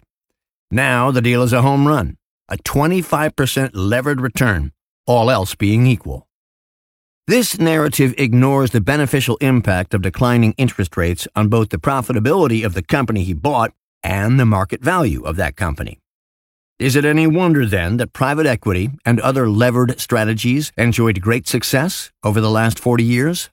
Now 0.70 1.10
the 1.10 1.22
deal 1.22 1.42
is 1.42 1.52
a 1.52 1.62
home 1.62 1.86
run, 1.86 2.16
a 2.48 2.56
25% 2.56 3.70
levered 3.74 4.20
return, 4.20 4.72
all 5.06 5.30
else 5.30 5.54
being 5.54 5.86
equal. 5.86 6.26
This 7.26 7.58
narrative 7.58 8.14
ignores 8.16 8.70
the 8.70 8.80
beneficial 8.80 9.36
impact 9.42 9.92
of 9.92 10.00
declining 10.00 10.54
interest 10.56 10.96
rates 10.96 11.28
on 11.36 11.48
both 11.48 11.68
the 11.68 11.76
profitability 11.76 12.64
of 12.64 12.72
the 12.72 12.82
company 12.82 13.22
he 13.22 13.34
bought 13.34 13.72
and 14.02 14.40
the 14.40 14.46
market 14.46 14.82
value 14.82 15.22
of 15.24 15.36
that 15.36 15.54
company. 15.54 15.98
Is 16.78 16.94
it 16.94 17.04
any 17.04 17.26
wonder 17.26 17.66
then 17.66 17.96
that 17.96 18.12
private 18.12 18.46
equity 18.46 18.90
and 19.04 19.18
other 19.18 19.48
levered 19.48 19.98
strategies 19.98 20.70
enjoyed 20.78 21.20
great 21.20 21.48
success 21.48 22.12
over 22.22 22.40
the 22.40 22.50
last 22.50 22.78
40 22.78 23.02
years? 23.02 23.50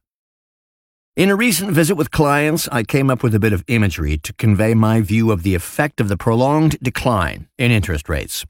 In 1.15 1.31
a 1.31 1.35
recent 1.35 1.71
visit 1.71 1.95
with 1.95 2.11
clients, 2.11 2.69
I 2.71 2.83
came 2.83 3.09
up 3.09 3.23
with 3.23 3.33
a 3.33 3.39
bit 3.39 3.51
of 3.51 3.63
imagery 3.67 4.19
to 4.19 4.33
convey 4.33 4.75
my 4.75 5.01
view 5.01 5.31
of 5.31 5.41
the 5.41 5.55
effect 5.55 5.99
of 5.99 6.07
the 6.07 6.17
prolonged 6.17 6.77
decline 6.83 7.47
in 7.57 7.71
interest 7.71 8.09
rates. 8.09 8.45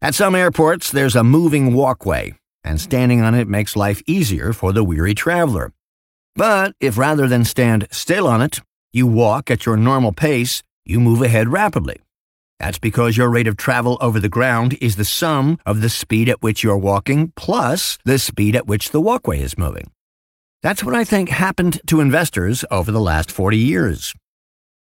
At 0.00 0.14
some 0.14 0.34
airports, 0.34 0.90
there's 0.90 1.16
a 1.16 1.22
moving 1.22 1.74
walkway, 1.74 2.32
and 2.64 2.80
standing 2.80 3.20
on 3.20 3.34
it 3.34 3.46
makes 3.46 3.76
life 3.76 4.00
easier 4.06 4.54
for 4.54 4.72
the 4.72 4.84
weary 4.84 5.14
traveler. 5.14 5.74
But 6.34 6.72
if 6.80 6.96
rather 6.96 7.28
than 7.28 7.44
stand 7.44 7.88
still 7.90 8.26
on 8.26 8.40
it, 8.40 8.62
you 8.94 9.06
walk 9.06 9.50
at 9.50 9.66
your 9.66 9.76
normal 9.76 10.12
pace, 10.12 10.62
you 10.86 10.98
move 10.98 11.20
ahead 11.20 11.48
rapidly. 11.48 11.98
That's 12.58 12.78
because 12.78 13.16
your 13.16 13.28
rate 13.28 13.46
of 13.46 13.56
travel 13.56 13.98
over 14.00 14.18
the 14.18 14.28
ground 14.28 14.78
is 14.80 14.96
the 14.96 15.04
sum 15.04 15.58
of 15.66 15.82
the 15.82 15.90
speed 15.90 16.28
at 16.28 16.42
which 16.42 16.62
you're 16.62 16.78
walking 16.78 17.32
plus 17.36 17.98
the 18.04 18.18
speed 18.18 18.56
at 18.56 18.66
which 18.66 18.90
the 18.90 19.00
walkway 19.00 19.40
is 19.40 19.58
moving. 19.58 19.90
That's 20.62 20.82
what 20.82 20.94
I 20.94 21.04
think 21.04 21.28
happened 21.28 21.80
to 21.86 22.00
investors 22.00 22.64
over 22.70 22.90
the 22.90 23.00
last 23.00 23.30
40 23.30 23.58
years. 23.58 24.14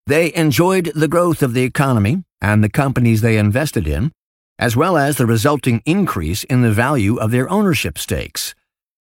They 0.07 0.35
enjoyed 0.35 0.93
the 0.95 1.09
growth 1.09 1.43
of 1.43 1.55
the 1.55 1.63
economy 1.63 2.25
and 2.41 2.63
the 2.63 2.69
companies 2.69 3.21
they 3.21 3.39
invested 3.39 3.87
in, 3.87 4.13
as 4.59 4.77
well 4.77 4.97
as 4.97 5.17
the 5.17 5.27
resulting 5.27 5.83
increase 5.87 6.45
in 6.45 6.63
the 6.63 6.73
value 6.73 7.17
of 7.17 7.31
their 7.31 7.49
ownership 7.49 7.99
stakes. 7.99 8.55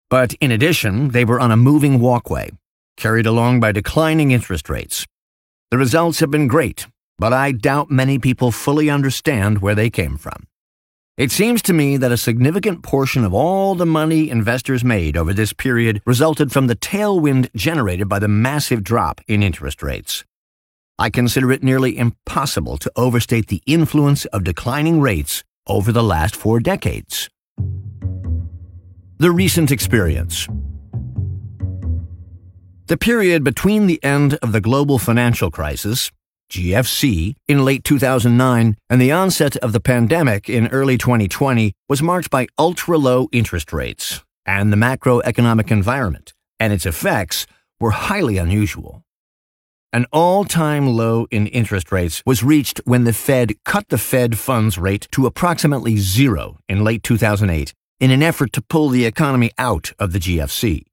But 0.09 0.33
in 0.35 0.51
addition, 0.51 1.09
they 1.09 1.25
were 1.25 1.39
on 1.39 1.51
a 1.51 1.57
moving 1.57 1.99
walkway, 1.99 2.51
carried 2.95 3.25
along 3.25 3.59
by 3.59 3.71
declining 3.71 4.31
interest 4.31 4.69
rates. 4.69 5.05
The 5.71 5.77
results 5.77 6.19
have 6.19 6.31
been 6.31 6.47
great, 6.47 6.87
but 7.17 7.33
I 7.33 7.51
doubt 7.51 7.89
many 7.89 8.19
people 8.19 8.51
fully 8.51 8.89
understand 8.89 9.61
where 9.61 9.75
they 9.75 9.89
came 9.89 10.17
from. 10.17 10.47
It 11.17 11.31
seems 11.31 11.61
to 11.61 11.73
me 11.73 11.95
that 11.95 12.11
a 12.11 12.17
significant 12.17 12.83
portion 12.83 13.23
of 13.23 13.33
all 13.33 13.73
the 13.73 13.85
money 13.85 14.29
investors 14.29 14.83
made 14.83 15.15
over 15.15 15.33
this 15.33 15.53
period 15.53 16.01
resulted 16.05 16.51
from 16.51 16.67
the 16.67 16.75
tailwind 16.75 17.49
generated 17.55 18.09
by 18.09 18.19
the 18.19 18.27
massive 18.27 18.83
drop 18.83 19.21
in 19.25 19.41
interest 19.41 19.81
rates. 19.81 20.25
I 20.99 21.09
consider 21.09 21.53
it 21.53 21.63
nearly 21.63 21.97
impossible 21.97 22.77
to 22.79 22.91
overstate 22.97 23.47
the 23.47 23.61
influence 23.65 24.25
of 24.25 24.43
declining 24.43 24.99
rates 24.99 25.43
over 25.67 25.93
the 25.93 26.03
last 26.03 26.35
four 26.35 26.59
decades. 26.59 27.29
The 29.17 29.31
recent 29.31 29.71
experience. 29.71 30.49
The 32.87 32.97
period 32.97 33.43
between 33.45 33.87
the 33.87 34.03
end 34.03 34.37
of 34.41 34.51
the 34.51 34.61
global 34.61 34.99
financial 34.99 35.49
crisis 35.49 36.11
GFC, 36.51 37.35
in 37.47 37.65
late 37.65 37.83
2009 37.83 38.77
and 38.89 39.01
the 39.01 39.11
onset 39.11 39.57
of 39.57 39.73
the 39.73 39.79
pandemic 39.79 40.49
in 40.49 40.67
early 40.67 40.97
2020 40.97 41.73
was 41.89 42.01
marked 42.01 42.29
by 42.29 42.47
ultra 42.57 42.97
low 42.97 43.27
interest 43.31 43.73
rates, 43.73 44.23
and 44.45 44.71
the 44.71 44.77
macroeconomic 44.77 45.71
environment 45.71 46.33
and 46.59 46.71
its 46.71 46.85
effects 46.85 47.45
were 47.79 47.91
highly 47.91 48.37
unusual. 48.37 49.03
An 49.91 50.05
all 50.11 50.43
time 50.43 50.87
low 50.87 51.25
in 51.31 51.47
interest 51.47 51.91
rates 51.91 52.21
was 52.25 52.43
reached 52.43 52.81
when 52.85 53.05
the 53.05 53.13
Fed 53.13 53.53
cut 53.63 53.87
the 53.89 53.97
Fed 53.97 54.37
funds 54.37 54.77
rate 54.77 55.07
to 55.11 55.25
approximately 55.25 55.97
zero 55.97 56.57
in 56.67 56.83
late 56.83 57.01
2008 57.03 57.73
in 58.01 58.11
an 58.11 58.21
effort 58.21 58.51
to 58.53 58.61
pull 58.61 58.89
the 58.89 59.05
economy 59.05 59.51
out 59.57 59.93
of 59.97 60.11
the 60.11 60.19
GFC. 60.19 60.83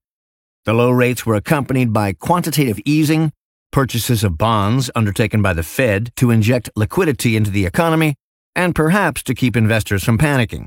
The 0.65 0.73
low 0.73 0.93
rates 0.93 1.27
were 1.27 1.35
accompanied 1.35 1.93
by 1.93 2.13
quantitative 2.13 2.79
easing 2.85 3.33
purchases 3.73 4.23
of 4.23 4.39
bonds 4.39 4.91
undertaken 4.95 5.43
by 5.43 5.53
the 5.53 5.65
Fed 5.65 6.13
to 6.17 6.31
inject 6.31 6.71
liquidity 6.77 7.37
into 7.37 7.51
the 7.51 7.67
economy, 7.67 8.15
and 8.55 8.75
perhaps 8.75 9.23
to 9.25 9.35
keep 9.35 9.57
investors 9.57 10.05
from 10.05 10.19
panicking. 10.19 10.67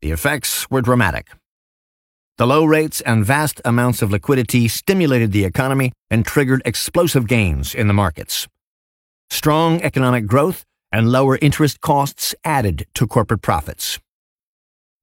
The 0.00 0.12
effects 0.12 0.70
were 0.70 0.80
dramatic. 0.80 1.28
The 2.38 2.46
low 2.46 2.64
rates 2.64 3.00
and 3.02 3.24
vast 3.24 3.60
amounts 3.64 4.02
of 4.02 4.10
liquidity 4.10 4.66
stimulated 4.68 5.32
the 5.32 5.44
economy 5.44 5.92
and 6.10 6.24
triggered 6.24 6.62
explosive 6.64 7.26
gains 7.26 7.74
in 7.74 7.86
the 7.86 7.94
markets. 7.94 8.48
Strong 9.30 9.82
economic 9.82 10.26
growth 10.26 10.64
and 10.90 11.10
lower 11.10 11.38
interest 11.42 11.80
costs 11.80 12.34
added 12.44 12.86
to 12.94 13.06
corporate 13.06 13.42
profits. 13.42 13.98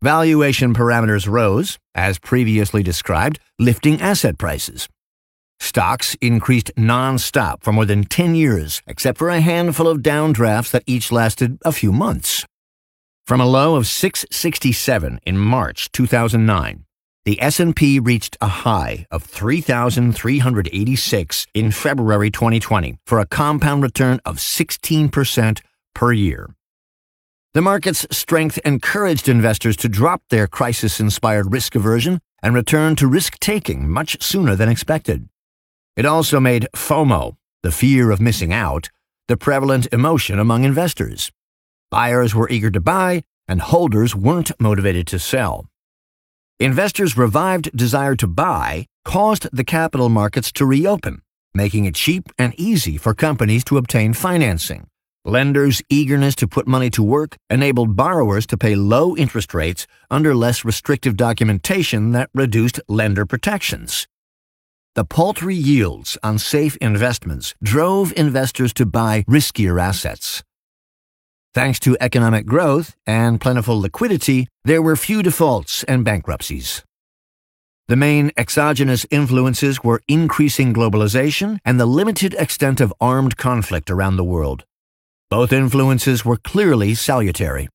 Valuation 0.02 0.74
parameters 0.74 1.28
rose, 1.28 1.78
as 1.94 2.18
previously 2.18 2.82
described, 2.82 3.40
lifting 3.60 4.02
asset 4.02 4.38
prices. 4.38 4.88
Stocks 5.62 6.18
increased 6.22 6.72
non-stop 6.76 7.64
for 7.64 7.72
more 7.72 7.86
than 7.86 8.04
10 8.04 8.34
years, 8.34 8.82
except 8.88 9.20
for 9.20 9.30
a 9.30 9.42
handful 9.42 9.88
of 9.88 10.00
downdrafts 10.00 10.72
that 10.72 10.82
each 10.88 11.12
lasted 11.12 11.60
a 11.64 11.72
few 11.72 11.92
months. 11.92 12.48
From 13.28 13.40
a 13.40 13.46
low 13.46 13.76
of 13.76 13.86
667 13.86 15.20
in 15.24 15.38
March 15.38 15.92
2009, 15.92 16.86
the 17.26 17.40
S&P 17.40 18.00
reached 18.00 18.38
a 18.42 18.48
high 18.48 19.06
of 19.12 19.22
3,386 19.24 21.46
in 21.54 21.70
February 21.72 22.32
2020 22.32 22.98
for 23.06 23.20
a 23.20 23.28
compound 23.28 23.84
return 23.84 24.20
of 24.26 24.38
16% 24.38 25.62
per 25.94 26.12
year. 26.12 26.56
The 27.54 27.62
market's 27.62 28.08
strength 28.10 28.58
encouraged 28.66 29.30
investors 29.30 29.78
to 29.78 29.88
drop 29.88 30.24
their 30.32 30.48
crisis-inspired 30.48 31.54
risk 31.54 31.76
aversion 31.76 32.20
and 32.42 32.56
return 32.56 32.96
to 32.96 33.06
risk-taking 33.06 33.88
much 33.88 34.20
sooner 34.24 34.56
than 34.56 34.68
expected. 34.68 35.28
It 36.02 36.08
also 36.08 36.40
made 36.40 36.68
FOMO, 36.74 37.36
the 37.62 37.72
fear 37.72 38.10
of 38.10 38.20
missing 38.20 38.52
out, 38.52 38.90
the 39.28 39.38
prevalent 39.38 39.88
emotion 39.92 40.40
among 40.40 40.64
investors. 40.64 41.32
Buyers 41.92 42.34
were 42.34 42.50
eager 42.50 42.72
to 42.72 42.82
buy, 42.82 43.22
and 43.48 43.62
holders 43.62 44.16
weren't 44.16 44.50
motivated 44.60 45.06
to 45.10 45.20
sell. 45.20 45.68
Investors' 46.60 47.16
revived 47.16 47.70
desire 47.78 48.16
to 48.16 48.26
buy 48.26 48.88
caused 49.06 49.48
the 49.54 49.64
capital 49.64 50.10
markets 50.10 50.52
to 50.54 50.66
reopen, 50.66 51.22
making 51.54 51.86
it 51.86 51.94
cheap 51.94 52.32
and 52.36 52.60
easy 52.60 52.98
for 52.98 53.14
companies 53.14 53.64
to 53.66 53.78
obtain 53.78 54.14
financing. 54.14 54.88
Lenders' 55.24 55.84
eagerness 55.88 56.34
to 56.38 56.48
put 56.48 56.68
money 56.68 56.90
to 56.90 57.04
work 57.04 57.38
enabled 57.48 57.96
borrowers 57.96 58.48
to 58.48 58.58
pay 58.58 58.74
low 58.74 59.16
interest 59.16 59.54
rates 59.54 59.86
under 60.10 60.34
less 60.34 60.66
restrictive 60.66 61.16
documentation 61.16 62.12
that 62.14 62.32
reduced 62.34 62.82
lender 62.88 63.28
protections. 63.28 64.08
The 64.94 65.06
paltry 65.06 65.56
yields 65.56 66.18
on 66.22 66.38
safe 66.38 66.76
investments 66.82 67.56
drove 67.64 68.12
investors 68.18 68.74
to 68.74 68.86
buy 68.86 69.24
riskier 69.26 69.82
assets. 69.82 70.44
Thanks 71.54 71.80
to 71.82 71.96
economic 72.02 72.46
growth 72.46 72.94
and 73.08 73.40
plentiful 73.40 73.80
liquidity, 73.80 74.50
there 74.66 74.82
were 74.82 74.98
few 74.98 75.24
defaults 75.24 75.86
and 75.86 76.04
bankruptcies. 76.04 76.84
The 77.88 77.96
main 77.96 78.32
exogenous 78.36 79.06
influences 79.10 79.82
were 79.82 80.02
increasing 80.10 80.74
globalization 80.74 81.60
and 81.64 81.80
the 81.80 81.86
limited 81.86 82.34
extent 82.34 82.82
of 82.82 82.94
armed 83.00 83.38
conflict 83.38 83.90
around 83.90 84.18
the 84.18 84.26
world. 84.26 84.66
Both 85.30 85.54
influences 85.54 86.26
were 86.26 86.36
clearly 86.36 86.96
salutary. 86.96 87.70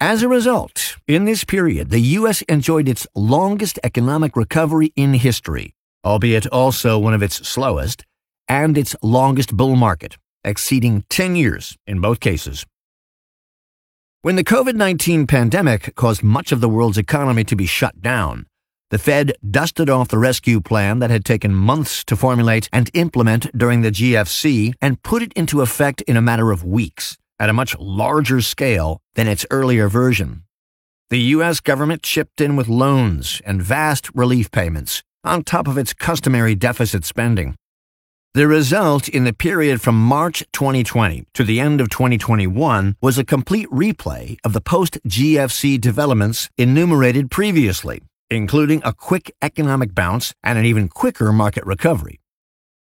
As 0.00 0.22
a 0.22 0.28
result, 0.28 0.96
in 1.06 1.26
this 1.26 1.44
period, 1.44 1.90
the 1.90 2.16
U.S. 2.18 2.40
enjoyed 2.42 2.88
its 2.88 3.06
longest 3.14 3.78
economic 3.84 4.36
recovery 4.36 4.90
in 4.96 5.12
history, 5.12 5.74
albeit 6.04 6.46
also 6.48 6.98
one 6.98 7.14
of 7.14 7.22
its 7.22 7.46
slowest, 7.46 8.04
and 8.48 8.76
its 8.76 8.94
longest 9.02 9.56
bull 9.56 9.76
market, 9.76 10.16
exceeding 10.44 11.04
10 11.08 11.36
years 11.36 11.76
in 11.86 12.00
both 12.00 12.20
cases. 12.20 12.66
When 14.22 14.36
the 14.36 14.44
COVID 14.44 14.74
19 14.74 15.26
pandemic 15.26 15.94
caused 15.96 16.22
much 16.22 16.50
of 16.50 16.60
the 16.60 16.68
world's 16.68 16.98
economy 16.98 17.44
to 17.44 17.56
be 17.56 17.66
shut 17.66 18.00
down, 18.00 18.46
the 18.90 18.98
Fed 18.98 19.32
dusted 19.50 19.90
off 19.90 20.08
the 20.08 20.18
rescue 20.18 20.60
plan 20.60 20.98
that 21.00 21.10
had 21.10 21.24
taken 21.24 21.54
months 21.54 22.04
to 22.04 22.16
formulate 22.16 22.68
and 22.72 22.90
implement 22.94 23.50
during 23.56 23.82
the 23.82 23.90
GFC 23.90 24.74
and 24.80 25.02
put 25.02 25.22
it 25.22 25.32
into 25.34 25.62
effect 25.62 26.00
in 26.02 26.16
a 26.16 26.22
matter 26.22 26.50
of 26.52 26.64
weeks 26.64 27.16
at 27.38 27.50
a 27.50 27.52
much 27.52 27.76
larger 27.78 28.40
scale 28.40 29.00
than 29.14 29.26
its 29.26 29.44
earlier 29.50 29.88
version. 29.88 30.44
The 31.10 31.20
U.S. 31.36 31.60
government 31.60 32.02
chipped 32.02 32.40
in 32.40 32.56
with 32.56 32.68
loans 32.68 33.42
and 33.44 33.60
vast 33.62 34.14
relief 34.14 34.50
payments 34.50 35.02
on 35.24 35.42
top 35.42 35.66
of 35.66 35.78
its 35.78 35.92
customary 35.92 36.54
deficit 36.54 37.04
spending. 37.04 37.54
The 38.34 38.48
result 38.48 39.08
in 39.08 39.22
the 39.22 39.32
period 39.32 39.80
from 39.80 39.94
March 39.94 40.42
2020 40.52 41.24
to 41.34 41.44
the 41.44 41.60
end 41.60 41.80
of 41.80 41.88
2021 41.88 42.96
was 43.00 43.16
a 43.16 43.24
complete 43.24 43.68
replay 43.70 44.38
of 44.42 44.52
the 44.52 44.60
post 44.60 44.98
GFC 45.06 45.80
developments 45.80 46.50
enumerated 46.58 47.30
previously, 47.30 48.02
including 48.30 48.82
a 48.84 48.92
quick 48.92 49.32
economic 49.40 49.94
bounce 49.94 50.34
and 50.42 50.58
an 50.58 50.64
even 50.64 50.88
quicker 50.88 51.32
market 51.32 51.64
recovery. 51.64 52.18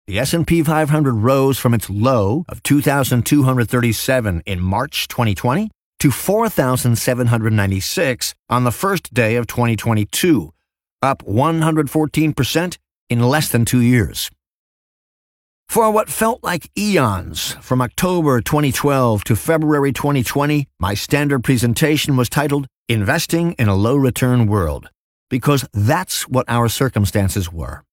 The 0.07 0.19
S&P 0.19 0.63
500 0.63 1.13
rose 1.13 1.57
from 1.57 1.73
its 1.73 1.89
low 1.89 2.43
of 2.49 2.61
2237 2.63 4.43
in 4.45 4.61
March 4.61 5.07
2020 5.07 5.69
to 5.99 6.11
4796 6.11 8.35
on 8.49 8.63
the 8.63 8.71
first 8.71 9.13
day 9.13 9.35
of 9.35 9.47
2022, 9.47 10.53
up 11.01 11.23
114% 11.23 12.77
in 13.09 13.21
less 13.21 13.49
than 13.49 13.65
2 13.65 13.81
years. 13.81 14.29
For 15.69 15.91
what 15.91 16.09
felt 16.09 16.43
like 16.43 16.69
eons, 16.77 17.57
from 17.61 17.81
October 17.81 18.39
2012 18.39 19.23
to 19.25 19.35
February 19.35 19.91
2020, 19.91 20.65
my 20.79 20.93
standard 20.93 21.43
presentation 21.43 22.15
was 22.15 22.29
titled 22.29 22.67
Investing 22.87 23.51
in 23.53 23.67
a 23.67 23.75
Low 23.75 23.97
Return 23.97 24.47
World, 24.47 24.89
because 25.29 25.67
that's 25.73 26.27
what 26.29 26.45
our 26.47 26.69
circumstances 26.69 27.51
were. 27.51 27.83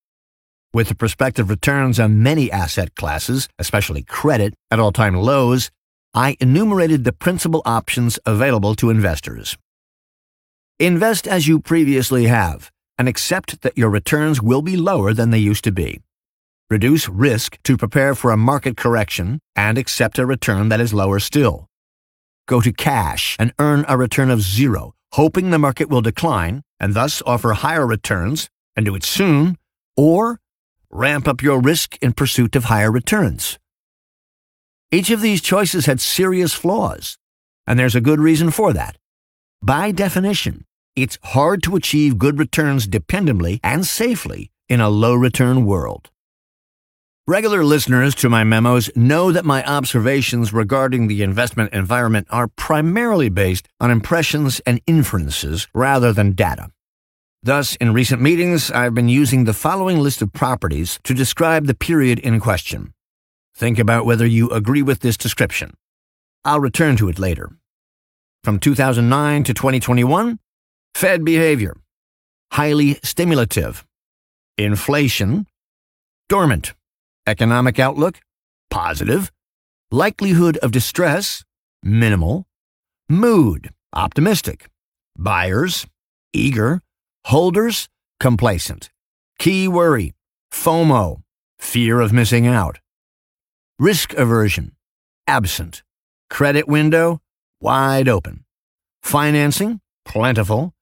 With 0.72 0.88
the 0.88 0.94
prospective 0.94 1.50
returns 1.50 1.98
on 1.98 2.22
many 2.22 2.50
asset 2.50 2.94
classes, 2.94 3.48
especially 3.58 4.02
credit, 4.02 4.54
at 4.70 4.78
all 4.78 4.92
time 4.92 5.16
lows, 5.16 5.70
I 6.14 6.36
enumerated 6.38 7.02
the 7.02 7.12
principal 7.12 7.60
options 7.64 8.20
available 8.24 8.76
to 8.76 8.90
investors. 8.90 9.56
Invest 10.78 11.26
as 11.26 11.48
you 11.48 11.58
previously 11.58 12.26
have, 12.26 12.70
and 12.98 13.08
accept 13.08 13.62
that 13.62 13.76
your 13.76 13.90
returns 13.90 14.40
will 14.40 14.62
be 14.62 14.76
lower 14.76 15.12
than 15.12 15.30
they 15.30 15.38
used 15.38 15.64
to 15.64 15.72
be 15.72 16.02
reduce 16.70 17.08
risk 17.08 17.58
to 17.62 17.76
prepare 17.76 18.14
for 18.14 18.30
a 18.30 18.36
market 18.36 18.76
correction, 18.76 19.38
and 19.54 19.76
accept 19.78 20.18
a 20.18 20.26
return 20.26 20.70
that 20.70 20.80
is 20.80 20.94
lower 20.94 21.20
still. 21.20 21.68
Go 22.48 22.60
to 22.60 22.72
cash 22.72 23.36
and 23.38 23.52
earn 23.58 23.84
a 23.86 23.96
return 23.96 24.30
of 24.30 24.40
zero, 24.40 24.92
hoping 25.12 25.50
the 25.50 25.58
market 25.58 25.88
will 25.88 26.00
decline 26.00 26.62
and 26.80 26.94
thus 26.94 27.22
offer 27.24 27.52
higher 27.52 27.86
returns, 27.86 28.48
and 28.74 28.84
do 28.84 28.94
it 28.94 29.04
soon, 29.04 29.56
or 29.96 30.40
ramp 30.90 31.28
up 31.28 31.42
your 31.42 31.60
risk 31.60 31.96
in 32.02 32.12
pursuit 32.12 32.56
of 32.56 32.64
higher 32.64 32.90
returns. 32.90 33.58
Each 34.90 35.10
of 35.10 35.20
these 35.20 35.40
choices 35.40 35.86
had 35.86 36.00
serious 36.00 36.52
flaws, 36.52 37.16
and 37.66 37.78
there's 37.78 37.94
a 37.94 38.00
good 38.00 38.20
reason 38.20 38.50
for 38.50 38.72
that. 38.72 38.96
By 39.62 39.92
definition, 39.92 40.64
it's 40.96 41.18
hard 41.22 41.62
to 41.64 41.76
achieve 41.76 42.18
good 42.18 42.38
returns 42.38 42.86
dependably 42.86 43.60
and 43.62 43.86
safely 43.86 44.50
in 44.68 44.80
a 44.80 44.88
low 44.88 45.14
return 45.14 45.64
world. 45.66 46.10
Regular 47.26 47.64
listeners 47.64 48.14
to 48.16 48.28
my 48.28 48.44
memos 48.44 48.90
know 48.94 49.32
that 49.32 49.46
my 49.46 49.64
observations 49.64 50.52
regarding 50.52 51.06
the 51.06 51.22
investment 51.22 51.72
environment 51.72 52.26
are 52.28 52.48
primarily 52.48 53.30
based 53.30 53.66
on 53.80 53.90
impressions 53.90 54.60
and 54.66 54.80
inferences 54.86 55.66
rather 55.72 56.12
than 56.12 56.32
data. 56.32 56.68
Thus, 57.42 57.76
in 57.76 57.94
recent 57.94 58.20
meetings, 58.20 58.70
I've 58.70 58.94
been 58.94 59.08
using 59.08 59.44
the 59.44 59.54
following 59.54 60.00
list 60.00 60.20
of 60.22 60.32
properties 60.32 60.98
to 61.04 61.14
describe 61.14 61.66
the 61.66 61.74
period 61.74 62.18
in 62.18 62.40
question. 62.40 62.92
Think 63.54 63.78
about 63.78 64.04
whether 64.04 64.26
you 64.26 64.50
agree 64.50 64.82
with 64.82 65.00
this 65.00 65.16
description. 65.16 65.74
I'll 66.44 66.60
return 66.60 66.96
to 66.96 67.08
it 67.08 67.18
later. 67.18 67.50
From 68.42 68.58
2009 68.58 69.44
to 69.44 69.54
2021, 69.54 70.38
Fed 70.94 71.24
behavior 71.24 71.76
highly 72.54 73.00
stimulative, 73.02 73.84
inflation 74.56 75.44
dormant. 76.28 76.72
Economic 77.26 77.80
outlook? 77.80 78.20
Positive. 78.70 79.32
Likelihood 79.90 80.56
of 80.58 80.70
distress? 80.70 81.44
Minimal. 81.82 82.46
Mood? 83.08 83.70
Optimistic. 83.92 84.66
Buyers? 85.18 85.86
Eager. 86.32 86.80
Holders? 87.24 87.88
Complacent. 88.20 88.90
Key 89.40 89.66
worry? 89.66 90.14
FOMO. 90.52 91.22
Fear 91.58 92.00
of 92.00 92.12
missing 92.12 92.46
out. 92.46 92.78
Risk 93.80 94.14
aversion? 94.14 94.76
Absent. 95.26 95.82
Credit 96.30 96.68
window? 96.68 97.20
Wide 97.60 98.08
open. 98.08 98.44
Financing? 99.02 99.80
Plentiful. 100.04 100.72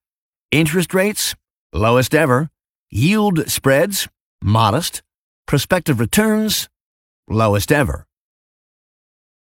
Interest 0.53 0.93
rates? 0.93 1.35
Lowest 1.73 2.15
ever. 2.15 2.51
Yield 2.91 3.51
spreads? 3.51 4.07
Modest 4.45 5.03
prospective 5.47 5.99
returns, 6.01 6.69
lowest 7.29 7.73
ever. 7.73 8.07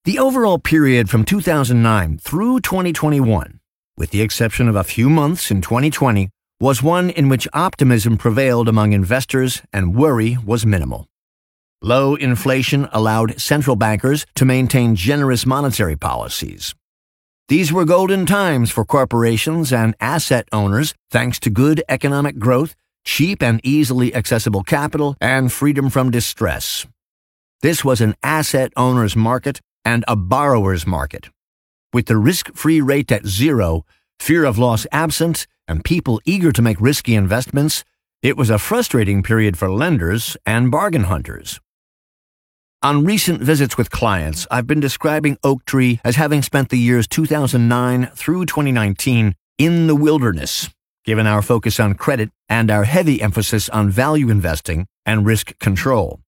The 0.05 0.19
overall 0.19 0.58
period 0.58 1.10
from 1.10 1.25
2009 1.25 2.17
through 2.17 2.62
2021, 2.62 3.60
with 3.97 4.12
the 4.12 4.21
exception 4.21 4.69
of 4.69 4.75
a 4.75 4.84
few 4.84 5.10
months 5.10 5.51
in 5.51 5.62
2020, 5.62 6.29
was 6.60 6.81
one 6.84 7.10
in 7.10 7.27
which 7.27 7.47
optimism 7.53 8.17
prevailed 8.17 8.69
among 8.69 8.93
investors 8.93 9.62
and 9.73 9.95
worry 9.95 10.38
was 10.45 10.65
minimal. 10.65 11.08
Low 11.81 12.15
inflation 12.15 12.88
allowed 12.93 13.39
central 13.39 13.75
bankers 13.75 14.25
to 14.36 14.45
maintain 14.45 14.95
generous 14.95 15.45
monetary 15.45 15.95
policies. 15.97 16.73
These 17.47 17.71
were 17.71 17.86
golden 17.86 18.25
times 18.25 18.71
for 18.71 18.86
corporations 18.86 19.71
and 19.71 19.95
asset 19.99 20.47
owners 20.51 20.93
thanks 21.12 21.39
to 21.41 21.49
good 21.49 21.84
economic 21.88 22.39
growth 22.39 22.75
cheap 23.05 23.41
and 23.41 23.62
easily 23.63 24.13
accessible 24.13 24.63
capital, 24.63 25.15
and 25.21 25.51
freedom 25.51 25.89
from 25.89 26.12
distress. 26.12 26.86
This 27.62 27.86
was 27.86 28.01
an 28.01 28.15
asset 28.21 28.73
owner's 28.75 29.15
market 29.15 29.62
and 29.86 30.03
a 30.08 30.15
borrower's 30.15 30.86
market. 30.86 31.29
With 31.93 32.08
the 32.08 32.17
risk 32.17 32.53
free 32.53 32.81
rate 32.81 33.12
at 33.12 33.25
zero, 33.25 33.86
fear 34.19 34.43
of 34.43 34.58
loss 34.58 34.86
absent, 34.91 35.47
and 35.67 35.84
people 35.84 36.19
eager 36.25 36.51
to 36.51 36.62
make 36.62 36.81
risky 36.81 37.15
investments, 37.15 37.86
it 38.21 38.36
was 38.36 38.49
a 38.49 38.60
frustrating 38.60 39.23
period 39.23 39.58
for 39.58 39.69
lenders 39.69 40.36
and 40.45 40.71
bargain 40.71 41.05
hunters. 41.05 41.60
On 42.83 43.03
recent 43.03 43.41
visits 43.41 43.77
with 43.77 43.89
clients, 43.89 44.45
I've 44.51 44.67
been 44.67 44.79
describing 44.79 45.38
Oaktree 45.43 45.99
as 46.03 46.17
having 46.17 46.41
spent 46.41 46.69
the 46.69 46.77
years 46.77 47.07
2009 47.07 48.07
through 48.13 48.45
2019 48.45 49.33
in 49.57 49.88
the 49.88 49.95
wilderness, 49.95 50.69
given 51.03 51.25
our 51.25 51.41
focus 51.41 51.79
on 51.79 51.95
credit 51.95 52.29
and 52.47 52.69
our 52.69 52.83
heavy 52.83 53.21
emphasis 53.21 53.69
on 53.69 53.89
value 53.89 54.29
investing 54.29 54.85
and 55.05 55.25
risk 55.25 55.57
control. 55.59 56.19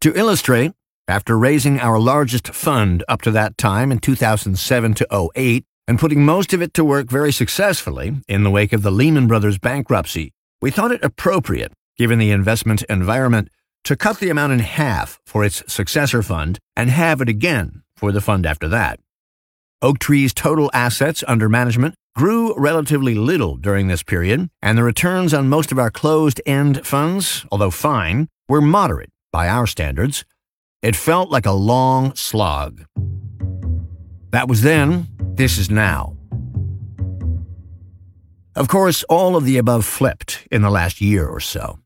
To 0.00 0.12
illustrate, 0.18 0.72
after 1.06 1.38
raising 1.38 1.78
our 1.78 2.00
largest 2.00 2.48
fund 2.48 3.04
up 3.06 3.22
to 3.22 3.30
that 3.30 3.56
time 3.56 3.92
in 3.92 3.98
2007 3.98 4.94
to 4.94 5.30
08 5.36 5.64
and 5.86 5.98
putting 5.98 6.24
most 6.24 6.52
of 6.52 6.62
it 6.62 6.74
to 6.74 6.84
work 6.84 7.08
very 7.08 7.32
successfully 7.32 8.14
in 8.26 8.42
the 8.42 8.50
wake 8.50 8.72
of 8.72 8.82
the 8.82 8.90
Lehman 8.90 9.28
Brothers 9.28 9.58
bankruptcy, 9.58 10.32
we 10.60 10.70
thought 10.70 10.92
it 10.92 11.04
appropriate, 11.04 11.72
given 11.96 12.18
the 12.18 12.30
investment 12.30 12.82
environment, 12.84 13.48
to 13.84 13.96
cut 13.96 14.18
the 14.18 14.30
amount 14.30 14.52
in 14.52 14.60
half 14.60 15.20
for 15.24 15.44
its 15.44 15.62
successor 15.72 16.22
fund 16.22 16.58
and 16.76 16.90
halve 16.90 17.20
it 17.20 17.28
again 17.28 17.82
for 17.96 18.12
the 18.12 18.20
fund 18.20 18.46
after 18.46 18.68
that. 18.68 19.00
Oaktree's 19.82 20.32
total 20.32 20.70
assets 20.72 21.24
under 21.26 21.48
management 21.48 21.94
grew 22.14 22.54
relatively 22.56 23.14
little 23.14 23.56
during 23.56 23.88
this 23.88 24.02
period, 24.02 24.48
and 24.60 24.76
the 24.76 24.82
returns 24.84 25.34
on 25.34 25.48
most 25.48 25.72
of 25.72 25.78
our 25.78 25.90
closed 25.90 26.40
end 26.46 26.86
funds, 26.86 27.44
although 27.50 27.70
fine, 27.70 28.28
were 28.48 28.60
moderate 28.60 29.10
by 29.32 29.48
our 29.48 29.66
standards. 29.66 30.24
It 30.82 30.94
felt 30.94 31.30
like 31.30 31.46
a 31.46 31.52
long 31.52 32.14
slog. 32.14 32.84
That 34.30 34.48
was 34.48 34.62
then, 34.62 35.08
this 35.18 35.58
is 35.58 35.70
now. 35.70 36.16
Of 38.54 38.68
course, 38.68 39.02
all 39.04 39.34
of 39.36 39.44
the 39.44 39.56
above 39.56 39.84
flipped 39.84 40.46
in 40.50 40.62
the 40.62 40.70
last 40.70 41.00
year 41.00 41.26
or 41.26 41.40
so. 41.40 41.78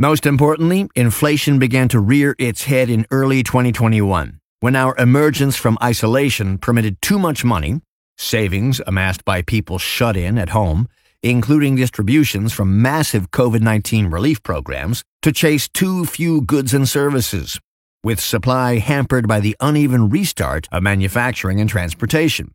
Most 0.00 0.26
importantly, 0.26 0.88
inflation 0.94 1.58
began 1.58 1.88
to 1.88 1.98
rear 1.98 2.36
its 2.38 2.64
head 2.64 2.88
in 2.88 3.04
early 3.10 3.42
2021, 3.42 4.38
when 4.60 4.76
our 4.76 4.96
emergence 4.96 5.56
from 5.56 5.76
isolation 5.82 6.56
permitted 6.56 7.02
too 7.02 7.18
much 7.18 7.44
money, 7.44 7.80
savings 8.16 8.80
amassed 8.86 9.24
by 9.24 9.42
people 9.42 9.76
shut 9.76 10.16
in 10.16 10.38
at 10.38 10.50
home, 10.50 10.88
including 11.20 11.74
distributions 11.74 12.52
from 12.52 12.80
massive 12.80 13.32
COVID 13.32 13.60
19 13.60 14.06
relief 14.06 14.40
programs, 14.44 15.02
to 15.22 15.32
chase 15.32 15.68
too 15.68 16.04
few 16.04 16.42
goods 16.42 16.72
and 16.72 16.88
services, 16.88 17.58
with 18.04 18.20
supply 18.20 18.78
hampered 18.78 19.26
by 19.26 19.40
the 19.40 19.56
uneven 19.58 20.08
restart 20.08 20.68
of 20.70 20.84
manufacturing 20.84 21.60
and 21.60 21.68
transportation. 21.68 22.54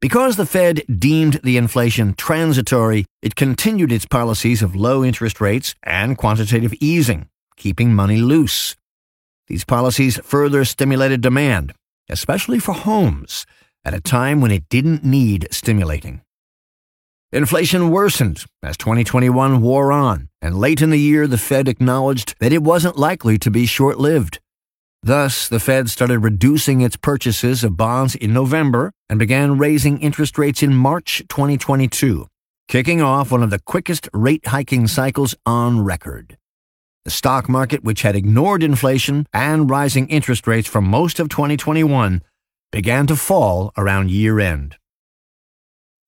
Because 0.00 0.36
the 0.36 0.44
Fed 0.44 0.82
deemed 0.88 1.40
the 1.42 1.56
inflation 1.56 2.12
transitory, 2.14 3.06
it 3.22 3.34
continued 3.34 3.90
its 3.90 4.04
policies 4.04 4.60
of 4.60 4.76
low 4.76 5.02
interest 5.02 5.40
rates 5.40 5.74
and 5.82 6.18
quantitative 6.18 6.74
easing, 6.80 7.28
keeping 7.56 7.94
money 7.94 8.18
loose. 8.18 8.76
These 9.46 9.64
policies 9.64 10.18
further 10.22 10.66
stimulated 10.66 11.22
demand, 11.22 11.72
especially 12.10 12.58
for 12.58 12.74
homes, 12.74 13.46
at 13.86 13.94
a 13.94 14.00
time 14.00 14.42
when 14.42 14.50
it 14.50 14.68
didn't 14.68 15.02
need 15.02 15.48
stimulating. 15.50 16.20
Inflation 17.32 17.90
worsened 17.90 18.44
as 18.62 18.76
2021 18.76 19.62
wore 19.62 19.92
on, 19.92 20.28
and 20.42 20.58
late 20.58 20.82
in 20.82 20.90
the 20.90 20.98
year 20.98 21.26
the 21.26 21.38
Fed 21.38 21.68
acknowledged 21.68 22.34
that 22.38 22.52
it 22.52 22.62
wasn't 22.62 22.98
likely 22.98 23.38
to 23.38 23.50
be 23.50 23.64
short 23.64 23.98
lived. 23.98 24.40
Thus, 25.06 25.46
the 25.48 25.60
Fed 25.60 25.88
started 25.88 26.18
reducing 26.18 26.80
its 26.80 26.96
purchases 26.96 27.62
of 27.62 27.76
bonds 27.76 28.16
in 28.16 28.32
November 28.32 28.90
and 29.08 29.20
began 29.20 29.56
raising 29.56 30.00
interest 30.00 30.36
rates 30.36 30.64
in 30.64 30.74
March 30.74 31.22
2022, 31.28 32.26
kicking 32.66 33.00
off 33.00 33.30
one 33.30 33.44
of 33.44 33.50
the 33.50 33.60
quickest 33.60 34.08
rate 34.12 34.48
hiking 34.48 34.88
cycles 34.88 35.36
on 35.46 35.84
record. 35.84 36.36
The 37.04 37.12
stock 37.12 37.48
market, 37.48 37.84
which 37.84 38.02
had 38.02 38.16
ignored 38.16 38.64
inflation 38.64 39.28
and 39.32 39.70
rising 39.70 40.08
interest 40.08 40.48
rates 40.48 40.66
for 40.66 40.80
most 40.80 41.20
of 41.20 41.28
2021, 41.28 42.20
began 42.72 43.06
to 43.06 43.14
fall 43.14 43.72
around 43.76 44.10
year 44.10 44.40
end. 44.40 44.74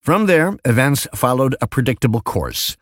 From 0.02 0.26
there, 0.26 0.58
events 0.64 1.06
followed 1.14 1.54
a 1.60 1.68
predictable 1.68 2.20
course. 2.20 2.76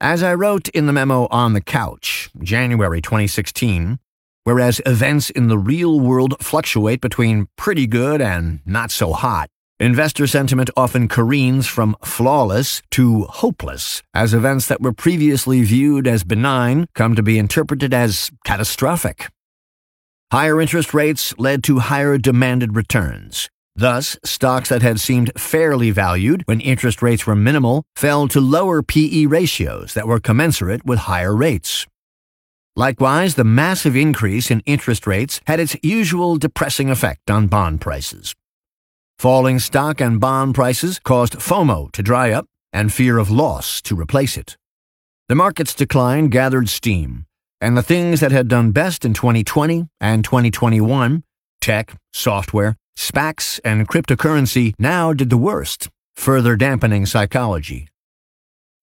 As 0.00 0.24
I 0.24 0.34
wrote 0.34 0.68
in 0.70 0.86
the 0.86 0.92
memo 0.92 1.28
on 1.30 1.52
the 1.52 1.60
couch, 1.60 2.30
January 2.42 3.00
2016, 3.00 4.00
whereas 4.46 4.80
events 4.86 5.28
in 5.30 5.48
the 5.48 5.58
real 5.58 5.98
world 5.98 6.36
fluctuate 6.40 7.00
between 7.00 7.48
pretty 7.56 7.86
good 7.86 8.22
and 8.22 8.60
not 8.64 8.92
so 8.92 9.12
hot, 9.12 9.48
Investor 9.78 10.26
sentiment 10.26 10.70
often 10.74 11.06
careens 11.06 11.66
from 11.66 11.96
flawless 12.02 12.80
to 12.92 13.24
hopeless 13.24 14.02
as 14.14 14.32
events 14.32 14.68
that 14.68 14.80
were 14.80 14.92
previously 14.92 15.62
viewed 15.62 16.06
as 16.06 16.24
benign 16.24 16.86
come 16.94 17.14
to 17.14 17.22
be 17.22 17.38
interpreted 17.38 17.92
as 17.92 18.30
catastrophic. 18.44 19.28
Higher 20.32 20.62
interest 20.62 20.94
rates 20.94 21.34
led 21.36 21.62
to 21.64 21.80
higher 21.80 22.16
demanded 22.16 22.74
returns. 22.74 23.50
Thus, 23.74 24.16
stocks 24.24 24.70
that 24.70 24.80
had 24.80 24.98
seemed 24.98 25.30
fairly 25.36 25.90
valued 25.90 26.42
when 26.46 26.60
interest 26.62 27.02
rates 27.02 27.26
were 27.26 27.36
minimal 27.36 27.84
fell 27.96 28.28
to 28.28 28.40
lower 28.40 28.82
PE 28.82 29.26
ratios 29.26 29.92
that 29.92 30.08
were 30.08 30.20
commensurate 30.20 30.86
with 30.86 31.00
higher 31.00 31.36
rates. 31.36 31.86
Likewise, 32.78 33.36
the 33.36 33.44
massive 33.44 33.96
increase 33.96 34.50
in 34.50 34.60
interest 34.66 35.06
rates 35.06 35.40
had 35.46 35.58
its 35.58 35.76
usual 35.82 36.36
depressing 36.36 36.90
effect 36.90 37.30
on 37.30 37.46
bond 37.46 37.80
prices. 37.80 38.34
Falling 39.18 39.58
stock 39.58 39.98
and 39.98 40.20
bond 40.20 40.54
prices 40.54 41.00
caused 41.02 41.38
FOMO 41.38 41.90
to 41.92 42.02
dry 42.02 42.30
up 42.30 42.46
and 42.74 42.92
fear 42.92 43.16
of 43.16 43.30
loss 43.30 43.80
to 43.80 43.98
replace 43.98 44.36
it. 44.36 44.58
The 45.28 45.34
market's 45.34 45.74
decline 45.74 46.28
gathered 46.28 46.68
steam, 46.68 47.24
and 47.62 47.78
the 47.78 47.82
things 47.82 48.20
that 48.20 48.30
had 48.30 48.46
done 48.46 48.72
best 48.72 49.06
in 49.06 49.14
2020 49.14 49.86
and 49.98 50.22
2021 50.22 51.24
tech, 51.62 51.94
software, 52.12 52.76
SPACs, 52.96 53.58
and 53.64 53.88
cryptocurrency 53.88 54.74
now 54.78 55.12
did 55.12 55.30
the 55.30 55.36
worst, 55.36 55.88
further 56.14 56.56
dampening 56.56 57.06
psychology. 57.06 57.88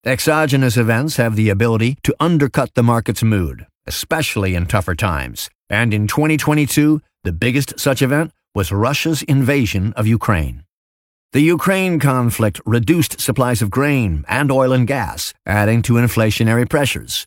Exogenous 0.06 0.76
events 0.76 1.16
have 1.16 1.36
the 1.38 1.50
ability 1.50 1.96
to 2.04 2.14
undercut 2.20 2.74
the 2.74 2.84
market's 2.84 3.24
mood, 3.24 3.66
especially 3.86 4.56
in 4.56 4.66
tougher 4.66 4.96
times, 4.96 5.50
and 5.70 5.94
in 5.94 6.08
2022, 6.08 7.02
the 7.24 7.32
biggest 7.32 7.80
such 7.80 8.02
event 8.02 8.32
was 8.56 8.72
Russia's 8.72 9.24
invasion 9.24 9.94
of 9.94 10.08
Ukraine. 10.08 10.64
The 11.34 11.42
Ukraine 11.42 12.00
conflict 12.00 12.62
reduced 12.66 13.20
supplies 13.20 13.62
of 13.64 13.72
grain 13.72 14.24
and 14.28 14.52
oil 14.52 14.72
and 14.72 14.86
gas, 14.86 15.34
adding 15.46 15.82
to 15.84 15.94
inflationary 15.94 16.70
pressures. 16.70 17.26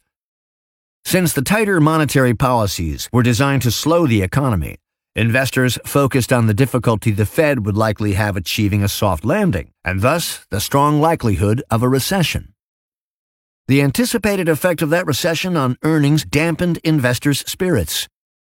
Since 1.05 1.33
the 1.33 1.43
tighter 1.43 1.81
monetary 1.81 2.35
policies 2.35 3.09
were 3.13 3.23
designed 3.23 3.63
to 3.63 3.71
slow 3.71 4.07
the 4.07 4.23
economy, 4.23 4.77
investors 5.17 5.79
focused 5.85 6.33
on 6.33 6.47
the 6.47 6.55
difficulty 6.55 7.11
the 7.11 7.27
Fed 7.27 7.65
would 7.65 7.77
likely 7.77 8.13
have 8.13 8.37
achieving 8.37 8.85
a 8.85 8.89
soft 8.89 9.25
landing, 9.25 9.71
and 9.85 10.03
thus 10.03 10.47
the 10.51 10.61
strong 10.61 11.01
likelihood 11.01 11.63
of 11.71 11.83
a 11.83 11.89
recession. 11.89 12.53
The 13.69 13.83
anticipated 13.83 14.49
effect 14.49 14.81
of 14.81 14.91
that 14.91 15.07
recession 15.07 15.57
on 15.57 15.77
earnings 15.83 16.25
dampened 16.25 16.79
investors' 16.85 17.41
spirits. 17.41 18.07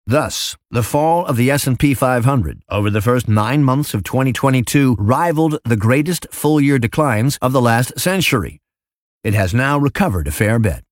Thus, 0.05 0.55
the 0.69 0.83
fall 0.83 1.25
of 1.25 1.35
the 1.35 1.49
S&P 1.49 1.95
500 1.95 2.61
over 2.69 2.91
the 2.91 3.01
first 3.01 3.27
9 3.27 3.63
months 3.63 3.95
of 3.95 4.03
2022 4.03 4.95
rivaled 4.99 5.57
the 5.65 5.75
greatest 5.75 6.27
full-year 6.31 6.77
declines 6.77 7.39
of 7.41 7.53
the 7.53 7.61
last 7.61 7.99
century. 7.99 8.61
It 9.23 9.33
has 9.33 9.51
now 9.51 9.79
recovered 9.79 10.27
a 10.27 10.31
fair 10.31 10.59
bit. 10.59 10.83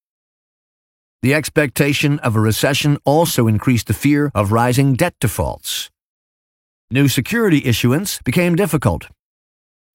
The 1.22 1.34
expectation 1.34 2.18
of 2.18 2.34
a 2.34 2.40
recession 2.40 2.98
also 3.04 3.46
increased 3.46 3.86
the 3.86 3.94
fear 3.94 4.32
of 4.34 4.50
rising 4.50 4.94
debt 4.94 5.14
defaults. 5.20 5.90
New 6.90 7.06
security 7.06 7.64
issuance 7.64 8.20
became 8.24 8.56
difficult 8.56 9.06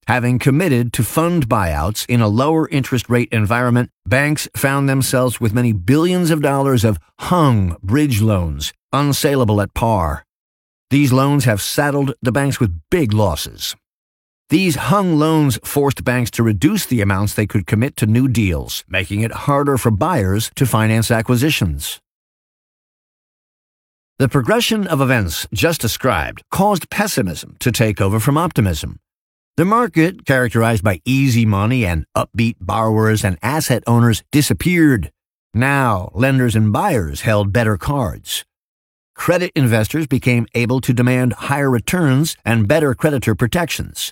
Having 0.07 0.39
committed 0.39 0.91
to 0.93 1.03
fund 1.03 1.47
buyouts 1.47 2.05
in 2.09 2.19
a 2.19 2.27
lower 2.27 2.67
interest 2.67 3.09
rate 3.09 3.29
environment, 3.31 3.89
banks 4.05 4.49
found 4.55 4.89
themselves 4.89 5.39
with 5.39 5.53
many 5.53 5.71
billions 5.71 6.29
of 6.29 6.41
dollars 6.41 6.83
of 6.83 6.99
hung 7.21 7.77
bridge 7.81 8.21
loans, 8.21 8.73
unsaleable 8.91 9.63
at 9.63 9.73
par. 9.73 10.25
These 10.89 11.13
loans 11.13 11.45
have 11.45 11.61
saddled 11.61 12.13
the 12.21 12.33
banks 12.33 12.59
with 12.59 12.81
big 12.91 13.13
losses. 13.13 13.77
These 14.49 14.75
hung 14.75 15.15
loans 15.15 15.57
forced 15.63 16.03
banks 16.03 16.29
to 16.31 16.43
reduce 16.43 16.85
the 16.85 16.99
amounts 16.99 17.33
they 17.33 17.47
could 17.47 17.65
commit 17.65 17.95
to 17.95 18.05
new 18.05 18.27
deals, 18.27 18.83
making 18.89 19.21
it 19.21 19.31
harder 19.31 19.77
for 19.77 19.89
buyers 19.89 20.51
to 20.55 20.65
finance 20.65 21.11
acquisitions. 21.11 22.01
The 24.19 24.27
progression 24.27 24.85
of 24.85 24.99
events 24.99 25.47
just 25.53 25.79
described 25.79 26.43
caused 26.51 26.89
pessimism 26.89 27.55
to 27.61 27.71
take 27.71 28.01
over 28.01 28.19
from 28.19 28.37
optimism. 28.37 28.99
The 29.55 29.65
market, 29.65 30.25
characterized 30.25 30.83
by 30.83 30.99
easy 31.05 31.45
money 31.45 31.85
and 31.85 32.07
upbeat 32.17 32.55
borrowers 32.59 33.23
and 33.23 33.37
asset 33.43 33.83
owners, 33.85 34.23
disappeared. 34.31 35.11
Now, 35.53 36.09
lenders 36.15 36.55
and 36.55 36.73
buyers 36.73 37.21
held 37.21 37.53
better 37.53 37.77
cards. 37.77 38.45
Credit 39.13 39.51
investors 39.55 40.07
became 40.07 40.47
able 40.55 40.81
to 40.81 40.91
demand 40.91 41.33
higher 41.33 41.69
returns 41.69 42.35
and 42.43 42.67
better 42.67 42.95
creditor 42.95 43.35
protections. 43.35 44.11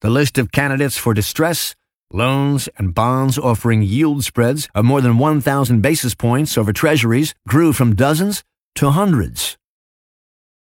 The 0.00 0.08
list 0.08 0.38
of 0.38 0.50
candidates 0.50 0.96
for 0.96 1.12
distress, 1.12 1.74
loans, 2.10 2.70
and 2.78 2.94
bonds 2.94 3.36
offering 3.36 3.82
yield 3.82 4.24
spreads 4.24 4.66
of 4.74 4.86
more 4.86 5.02
than 5.02 5.18
1,000 5.18 5.82
basis 5.82 6.14
points 6.14 6.56
over 6.56 6.72
treasuries 6.72 7.34
grew 7.46 7.74
from 7.74 7.94
dozens 7.94 8.42
to 8.76 8.92
hundreds. 8.92 9.58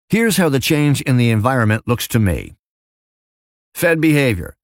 Here's 0.09 0.35
how 0.35 0.49
the 0.49 0.59
change 0.59 0.99
in 1.03 1.15
the 1.15 1.31
environment 1.31 1.87
looks 1.87 2.05
to 2.09 2.19
me. 2.19 2.58
Fed 3.75 4.01
behavior. 4.01 4.55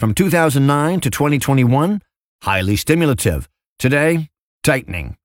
From 0.00 0.14
2009 0.14 1.00
to 1.00 1.10
2021, 1.10 2.00
highly 2.42 2.76
stimulative. 2.76 3.48
Today, 3.78 4.30
tightening. 4.62 5.16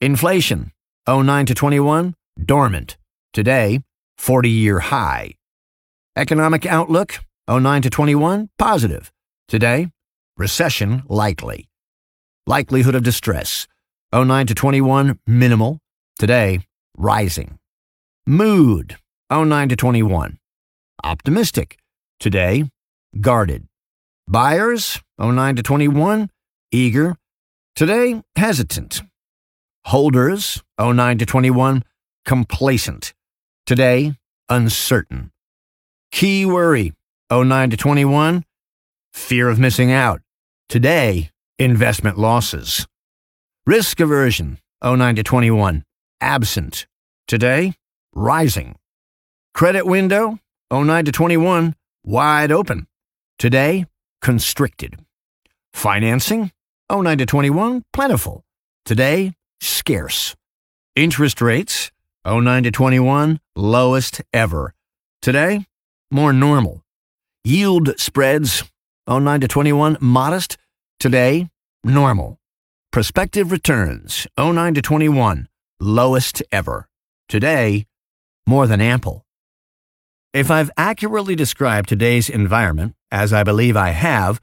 Inflation. 0.00 0.72
09 1.08 1.46
to 1.46 1.54
21, 1.54 2.14
dormant. 2.42 2.96
Today, 3.32 3.80
40 4.18 4.50
year 4.50 4.78
high. 4.80 5.34
Economic 6.16 6.64
outlook. 6.66 7.20
09 7.48 7.82
to 7.82 7.90
21, 7.90 8.48
positive. 8.58 9.12
Today, 9.48 9.90
recession 10.38 11.02
likely. 11.08 11.68
Likelihood 12.46 12.94
of 12.94 13.02
distress. 13.02 13.66
09 14.14 14.46
to 14.46 14.54
21, 14.54 15.18
minimal. 15.26 15.78
Today, 16.18 16.60
rising. 16.96 17.58
Mood. 18.26 18.96
09 19.30 19.68
to 19.70 19.76
21, 19.76 20.38
optimistic. 21.02 21.78
Today, 22.20 22.64
guarded. 23.20 23.66
Buyers, 24.28 25.00
09 25.18 25.56
to 25.56 25.62
21, 25.62 26.30
eager. 26.70 27.16
Today, 27.76 28.22
hesitant. 28.36 29.02
Holders, 29.86 30.62
09 30.80 31.18
to 31.18 31.26
21, 31.26 31.84
complacent. 32.24 33.12
Today, 33.66 34.14
uncertain. 34.48 35.30
Key 36.10 36.46
worry, 36.46 36.92
09 37.30 37.70
to 37.70 37.76
21, 37.76 38.44
fear 39.12 39.48
of 39.48 39.58
missing 39.58 39.92
out. 39.92 40.20
Today, 40.68 41.30
investment 41.58 42.18
losses. 42.18 42.86
Risk 43.66 44.00
aversion, 44.00 44.58
09 44.82 45.16
to 45.16 45.22
21, 45.22 45.84
absent. 46.20 46.86
Today, 47.26 47.74
rising. 48.14 48.76
Credit 49.54 49.86
window, 49.86 50.38
09 50.72 51.04
to 51.04 51.12
21, 51.12 51.74
wide 52.04 52.52
open. 52.52 52.86
Today, 53.38 53.86
constricted. 54.22 54.98
Financing, 55.72 56.52
09 56.90 57.18
to 57.18 57.26
21, 57.26 57.84
plentiful. 57.92 58.44
Today, 58.84 59.34
scarce. 59.60 60.36
Interest 60.94 61.40
rates, 61.40 61.90
09 62.26 62.62
to 62.62 62.70
21, 62.70 63.40
lowest 63.56 64.22
ever. 64.32 64.74
Today, 65.20 65.66
more 66.10 66.32
normal. 66.32 66.82
Yield 67.42 67.98
spreads, 67.98 68.62
09 69.08 69.40
to 69.40 69.48
21, 69.48 69.98
modest. 70.00 70.56
Today, 71.00 71.50
normal. 71.82 72.38
Prospective 72.92 73.50
returns, 73.50 74.26
09 74.38 74.74
to 74.74 74.82
21, 74.82 75.48
lowest 75.80 76.42
ever. 76.52 76.88
Today, 77.28 77.86
more 78.46 78.66
than 78.66 78.80
ample. 78.80 79.23
If 80.34 80.50
I've 80.50 80.72
accurately 80.76 81.36
described 81.36 81.88
today's 81.88 82.28
environment, 82.28 82.96
as 83.12 83.32
I 83.32 83.44
believe 83.44 83.76
I 83.76 83.90
have, 83.90 84.40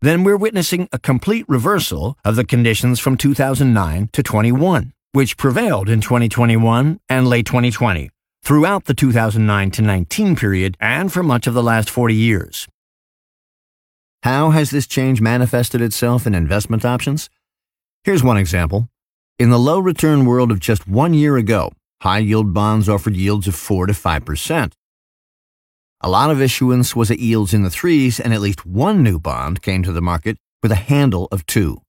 then 0.00 0.22
we're 0.22 0.36
witnessing 0.36 0.88
a 0.92 1.00
complete 1.00 1.44
reversal 1.48 2.16
of 2.24 2.36
the 2.36 2.44
conditions 2.44 3.00
from 3.00 3.16
2009 3.16 4.10
to 4.12 4.22
21, 4.22 4.92
which 5.10 5.36
prevailed 5.36 5.88
in 5.88 6.00
2021 6.00 7.00
and 7.08 7.26
late 7.26 7.44
2020, 7.44 8.08
throughout 8.44 8.84
the 8.84 8.94
2009 8.94 9.72
to 9.72 9.82
19 9.82 10.36
period, 10.36 10.76
and 10.78 11.12
for 11.12 11.24
much 11.24 11.48
of 11.48 11.54
the 11.54 11.62
last 11.62 11.90
40 11.90 12.14
years. 12.14 12.68
How 14.22 14.50
has 14.50 14.70
this 14.70 14.86
change 14.86 15.20
manifested 15.20 15.80
itself 15.80 16.24
in 16.24 16.36
investment 16.36 16.84
options? 16.84 17.28
Here's 18.04 18.22
one 18.22 18.36
example. 18.36 18.88
In 19.40 19.50
the 19.50 19.58
low 19.58 19.80
return 19.80 20.24
world 20.24 20.52
of 20.52 20.60
just 20.60 20.86
one 20.86 21.14
year 21.14 21.36
ago, 21.36 21.72
high 22.02 22.18
yield 22.18 22.54
bonds 22.54 22.88
offered 22.88 23.16
yields 23.16 23.48
of 23.48 23.56
4 23.56 23.88
to 23.88 23.92
5%. 23.92 24.72
A 26.04 26.10
lot 26.10 26.30
of 26.32 26.42
issuance 26.42 26.96
was 26.96 27.12
at 27.12 27.20
yields 27.20 27.54
in 27.54 27.62
the 27.62 27.70
threes, 27.70 28.18
and 28.18 28.34
at 28.34 28.40
least 28.40 28.66
one 28.66 29.04
new 29.04 29.20
bond 29.20 29.62
came 29.62 29.84
to 29.84 29.92
the 29.92 30.02
market 30.02 30.36
with 30.60 30.72
a 30.72 30.86
handle 30.90 31.28
of 31.30 31.46
two. 31.46 31.80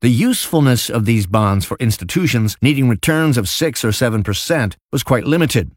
The 0.00 0.08
usefulness 0.08 0.90
of 0.90 1.04
these 1.04 1.28
bonds 1.28 1.64
for 1.64 1.76
institutions 1.78 2.56
needing 2.60 2.88
returns 2.88 3.38
of 3.38 3.48
6 3.48 3.84
or 3.84 3.90
7% 3.90 4.74
was 4.90 5.04
quite 5.04 5.28
limited. 5.28 5.70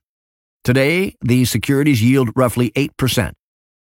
Today, 0.63 1.15
these 1.21 1.51
securities 1.51 2.01
yield 2.01 2.31
roughly 2.35 2.71
8%, 2.71 3.33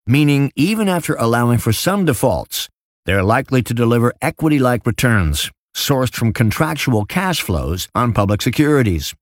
meaning 0.04 0.50
even 0.56 0.88
after 0.88 1.14
allowing 1.14 1.58
for 1.58 1.72
some 1.72 2.04
defaults, 2.04 2.68
they're 3.06 3.22
likely 3.22 3.62
to 3.62 3.72
deliver 3.72 4.12
equity 4.20 4.58
like 4.58 4.84
returns 4.84 5.52
sourced 5.76 6.14
from 6.14 6.32
contractual 6.32 7.04
cash 7.04 7.40
flows 7.40 7.88
on 7.94 8.12
public 8.12 8.42
securities. 8.42 9.14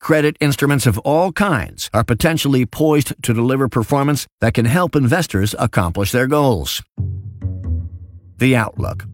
Credit 0.00 0.36
instruments 0.40 0.86
of 0.86 0.98
all 0.98 1.32
kinds 1.32 1.90
are 1.92 2.04
potentially 2.04 2.64
poised 2.64 3.14
to 3.22 3.34
deliver 3.34 3.68
performance 3.68 4.26
that 4.40 4.54
can 4.54 4.64
help 4.64 4.96
investors 4.96 5.54
accomplish 5.58 6.12
their 6.12 6.26
goals. 6.26 6.82
The 8.38 8.56
Outlook 8.56 9.04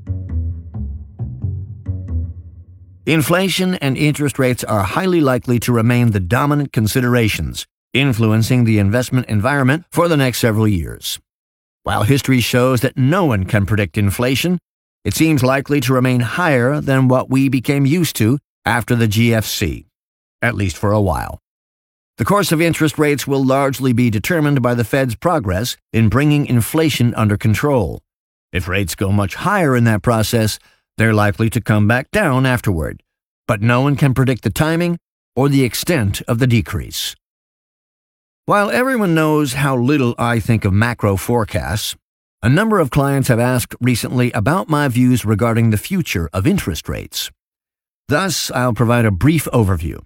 Inflation 3.07 3.75
and 3.77 3.99
interest 3.99 4.39
rates 4.39 4.65
are 4.65 4.83
highly 4.83 5.21
likely 5.21 5.59
to 5.61 5.73
remain 5.73 6.13
the 6.13 6.21
dominant 6.21 6.73
considerations, 6.73 7.67
influencing 7.93 8.65
the 8.65 8.79
investment 8.79 9.29
environment 9.29 9.85
for 9.91 10.09
the 10.09 10.17
next 10.17 10.39
several 10.39 10.69
years. 10.69 11.19
While 11.83 12.05
history 12.05 12.41
shows 12.41 12.81
that 12.81 12.97
no 12.97 13.25
one 13.25 13.45
can 13.45 13.67
predict 13.67 13.99
inflation, 13.99 14.59
it 15.05 15.15
seems 15.15 15.43
likely 15.43 15.81
to 15.81 15.93
remain 15.93 16.21
higher 16.21 16.81
than 16.81 17.09
what 17.09 17.29
we 17.29 17.51
became 17.51 17.85
used 17.85 18.17
to 18.17 18.39
after 18.65 18.95
the 18.95 19.09
GFC 19.09 19.85
at 20.45 20.55
least 20.55 20.77
for 20.77 20.93
a 20.93 21.01
while. 21.01 21.41
The 22.19 22.25
course 22.25 22.53
of 22.53 22.61
interest 22.61 22.97
rates 22.99 23.27
will 23.27 23.45
largely 23.45 23.93
be 23.93 24.09
determined 24.09 24.63
by 24.63 24.75
the 24.75 24.85
Fed's 24.85 25.17
progress 25.17 25.77
in 25.93 26.09
bringing 26.09 26.47
inflation 26.47 27.13
under 27.15 27.37
control. 27.37 28.01
If 28.53 28.69
rates 28.69 28.95
go 28.95 29.11
much 29.11 29.35
higher 29.35 29.75
in 29.75 29.83
that 29.85 30.03
process, 30.03 30.61
they're 30.97 31.15
likely 31.15 31.51
to 31.51 31.61
come 31.61 31.89
back 31.89 32.11
down 32.13 32.47
afterward, 32.47 33.03
but 33.49 33.61
no 33.61 33.81
one 33.81 33.97
can 33.97 34.15
predict 34.15 34.45
the 34.45 34.51
timing 34.51 34.99
or 35.35 35.49
the 35.49 35.65
extent 35.65 36.23
of 36.29 36.39
the 36.39 36.47
decrease. 36.47 37.17
While 38.47 38.71
everyone 38.71 39.15
knows 39.15 39.55
how 39.55 39.77
little 39.77 40.15
I 40.17 40.39
think 40.39 40.65
of 40.65 40.73
macro 40.73 41.17
forecasts, 41.17 41.97
a 42.43 42.49
number 42.49 42.79
of 42.79 42.91
clients 42.91 43.29
have 43.29 43.41
asked 43.41 43.75
recently 43.81 44.31
about 44.33 44.69
my 44.69 44.87
views 44.87 45.25
regarding 45.25 45.71
the 45.71 45.79
future 45.79 46.29
of 46.33 46.47
interest 46.47 46.89
rates. 46.89 47.31
Thus, 48.07 48.51
I'll 48.51 48.75
provide 48.75 49.07
a 49.07 49.11
brief 49.11 49.47
overview. 49.47 50.05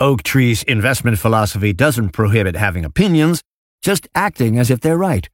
Oaktree's 0.00 0.62
investment 0.62 1.18
philosophy 1.18 1.72
doesn't 1.74 2.10
prohibit 2.10 2.56
having 2.56 2.84
opinions, 2.84 3.42
just 3.82 4.08
acting 4.14 4.58
as 4.58 4.70
if 4.70 4.80
they're 4.80 4.96
right. 4.96 5.28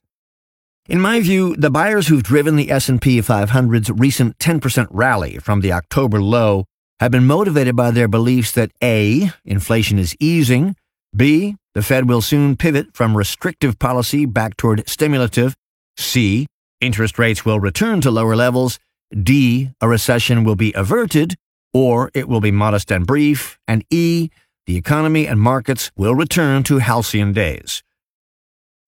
In 0.89 1.01
my 1.01 1.21
view, 1.21 1.57
the 1.57 1.71
buyers 1.71 2.09
who've 2.09 2.23
driven 2.23 2.57
the 2.57 2.71
S&P 2.71 3.19
500's 3.19 3.91
recent 3.91 4.39
10% 4.39 4.89
rally 4.91 5.39
from 5.39 5.61
the 5.61 5.73
October 5.73 6.21
low 6.21 6.65
have 7.01 7.11
been 7.11 7.27
motivated 7.27 7.77
by 7.77 7.91
their 7.91 8.09
beliefs 8.09 8.53
that 8.53 8.73
A, 8.83 9.31
inflation 9.45 9.99
is 9.99 10.17
easing, 10.19 10.75
B, 11.15 11.57
the 11.75 11.83
Fed 11.83 12.09
will 12.09 12.23
soon 12.23 12.57
pivot 12.57 12.89
from 12.95 13.17
restrictive 13.17 13.79
policy 13.79 14.27
back 14.27 14.57
toward 14.57 14.89
stimulative, 14.89 15.55
C, 15.97 16.47
interest 16.81 17.19
rates 17.19 17.45
will 17.45 17.61
return 17.61 18.01
to 18.01 18.11
lower 18.11 18.35
levels, 18.35 18.79
D, 19.23 19.71
a 19.81 19.89
recession 19.89 20.43
will 20.43 20.57
be 20.57 20.73
averted, 20.75 21.35
or 21.73 22.11
it 22.15 22.29
will 22.29 22.41
be 22.41 22.51
modest 22.51 22.91
and 22.91 23.07
brief, 23.07 23.59
and 23.69 23.85
E, 23.91 24.31
the 24.67 24.77
economy 24.77 25.27
and 25.27 25.41
markets 25.41 25.93
will 25.97 26.15
return 26.15 26.65
to 26.65 26.79
halcyon 26.79 27.33
days. 27.33 27.85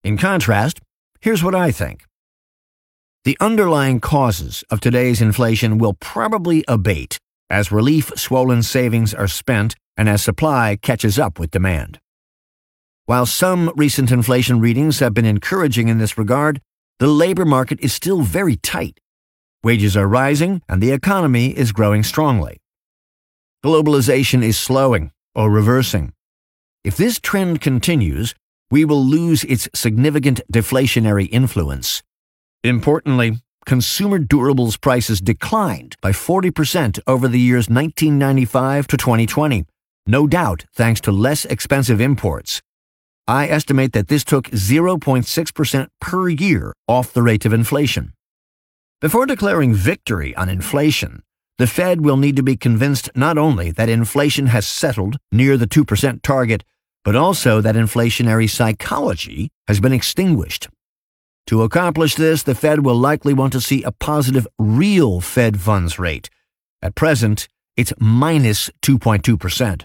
In 0.03 0.19
contrast, 0.19 0.81
here's 1.21 1.43
what 1.45 1.55
I 1.55 1.71
think. 1.71 2.05
The 3.25 3.37
underlying 3.41 4.01
causes 4.01 4.65
of 4.71 4.81
today's 4.81 5.21
inflation 5.21 5.79
will 5.79 5.95
probably 5.95 6.65
abate 6.67 7.19
as 7.51 7.73
relief 7.73 8.11
swollen 8.17 8.63
savings 8.63 9.15
are 9.15 9.29
spent 9.29 9.77
and 9.97 10.09
as 10.09 10.23
supply 10.23 10.77
catches 10.81 11.19
up 11.19 11.39
with 11.39 11.51
demand. 11.51 12.01
While 13.07 13.27
some 13.27 13.73
recent 13.77 14.11
inflation 14.11 14.61
readings 14.61 14.99
have 14.99 15.15
been 15.15 15.25
encouraging 15.25 15.89
in 15.89 15.99
this 15.99 16.19
regard, 16.19 16.61
the 16.99 17.07
labor 17.07 17.45
market 17.45 17.79
is 17.81 17.93
still 17.93 18.23
very 18.23 18.57
tight. 18.57 18.99
Wages 19.63 19.97
are 19.97 20.09
rising 20.09 20.61
and 20.69 20.83
the 20.83 20.91
economy 20.91 21.57
is 21.57 21.73
growing 21.73 22.03
strongly. 22.03 22.61
Globalization 23.65 24.43
is 24.43 24.59
slowing 24.59 25.11
or 25.39 25.49
reversing. 25.51 26.13
If 26.83 26.97
this 26.97 27.21
trend 27.21 27.61
continues, 27.61 28.35
we 28.73 28.85
will 28.85 29.03
lose 29.03 29.45
its 29.45 29.69
significant 29.73 30.41
deflationary 30.53 31.29
influence. 31.31 32.03
Importantly, 32.65 33.39
consumer 33.65 34.19
durables 34.19 34.81
prices 34.81 35.21
declined 35.21 35.95
by 36.03 36.11
40% 36.11 36.99
over 37.07 37.29
the 37.29 37.39
years 37.39 37.69
1995 37.69 38.89
to 38.89 38.97
2020, 38.97 39.65
no 40.09 40.27
doubt 40.27 40.65
thanks 40.75 41.01
to 41.03 41.13
less 41.13 41.45
expensive 41.45 42.01
imports. 42.01 42.61
I 43.29 43.47
estimate 43.47 43.93
that 43.93 44.09
this 44.09 44.25
took 44.25 44.47
0.6% 44.49 45.87
per 46.01 46.29
year 46.29 46.73
off 46.89 47.13
the 47.13 47.23
rate 47.23 47.45
of 47.47 47.53
inflation. 47.53 48.13
Before 49.01 49.27
declaring 49.27 49.75
victory 49.75 50.35
on 50.35 50.49
inflation, 50.49 51.23
the 51.59 51.67
Fed 51.67 52.01
will 52.03 52.17
need 52.17 52.37
to 52.37 52.43
be 52.43 52.57
convinced 52.57 53.11
not 53.17 53.37
only 53.37 53.73
that 53.73 53.89
inflation 53.89 54.47
has 54.47 54.67
settled 54.67 55.17
near 55.33 55.57
the 55.57 55.67
2% 55.67 56.23
target, 56.23 56.63
but 57.05 57.17
also 57.17 57.61
that 57.61 57.75
inflationary 57.75 58.49
psychology 58.49 59.51
has 59.67 59.81
been 59.81 59.93
extinguished. 59.93 60.69
To 61.49 61.63
accomplish 61.63 62.15
this, 62.15 62.43
the 62.45 62.55
Fed 62.55 62.85
will 62.85 62.95
likely 62.95 63.35
want 63.35 63.53
to 63.55 63.61
see 63.61 63.83
a 63.83 63.91
positive 63.91 64.47
real 64.59 65.21
Fed 65.21 65.61
funds 65.61 65.99
rate. 65.99 66.31
At 66.81 66.95
present, 66.95 67.49
it's 67.77 67.93
minus 67.99 68.71
2.2%. 68.83 69.85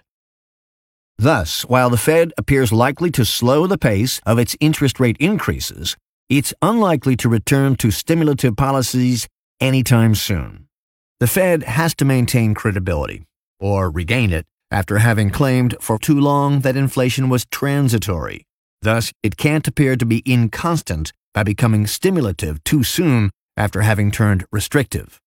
Thus, 1.18 1.62
while 1.64 1.90
the 1.90 1.98
Fed 1.98 2.34
appears 2.38 2.72
likely 2.72 3.10
to 3.12 3.26
slow 3.26 3.66
the 3.66 3.78
pace 3.78 4.20
of 4.26 4.38
its 4.38 4.56
interest 4.60 5.00
rate 5.00 5.18
increases, 5.20 5.96
it's 6.30 6.54
unlikely 6.62 7.16
to 7.18 7.30
return 7.30 7.76
to 7.78 7.92
stimulative 7.92 8.56
policies 8.58 9.28
anytime 9.60 10.16
soon. 10.16 10.68
The 11.20 11.28
Fed 11.28 11.64
has 11.64 11.94
to 11.96 12.06
maintain 12.06 12.54
credibility, 12.54 13.24
or 13.60 13.90
regain 13.90 14.32
it, 14.34 14.46
after 14.72 14.98
having 14.98 15.30
claimed 15.30 15.76
for 15.80 16.00
too 16.00 16.20
long 16.20 16.62
that 16.62 16.76
inflation 16.76 17.30
was 17.30 17.46
transitory. 17.46 18.46
Thus, 18.82 19.14
it 19.22 19.38
can't 19.38 19.68
appear 19.68 19.96
to 19.96 20.06
be 20.06 20.24
inconstant 20.26 21.14
by 21.34 21.44
becoming 21.44 21.88
stimulative 21.88 22.64
too 22.64 22.84
soon 22.84 23.30
after 23.56 23.82
having 23.82 24.12
turned 24.12 24.46
restrictive. 24.52 25.20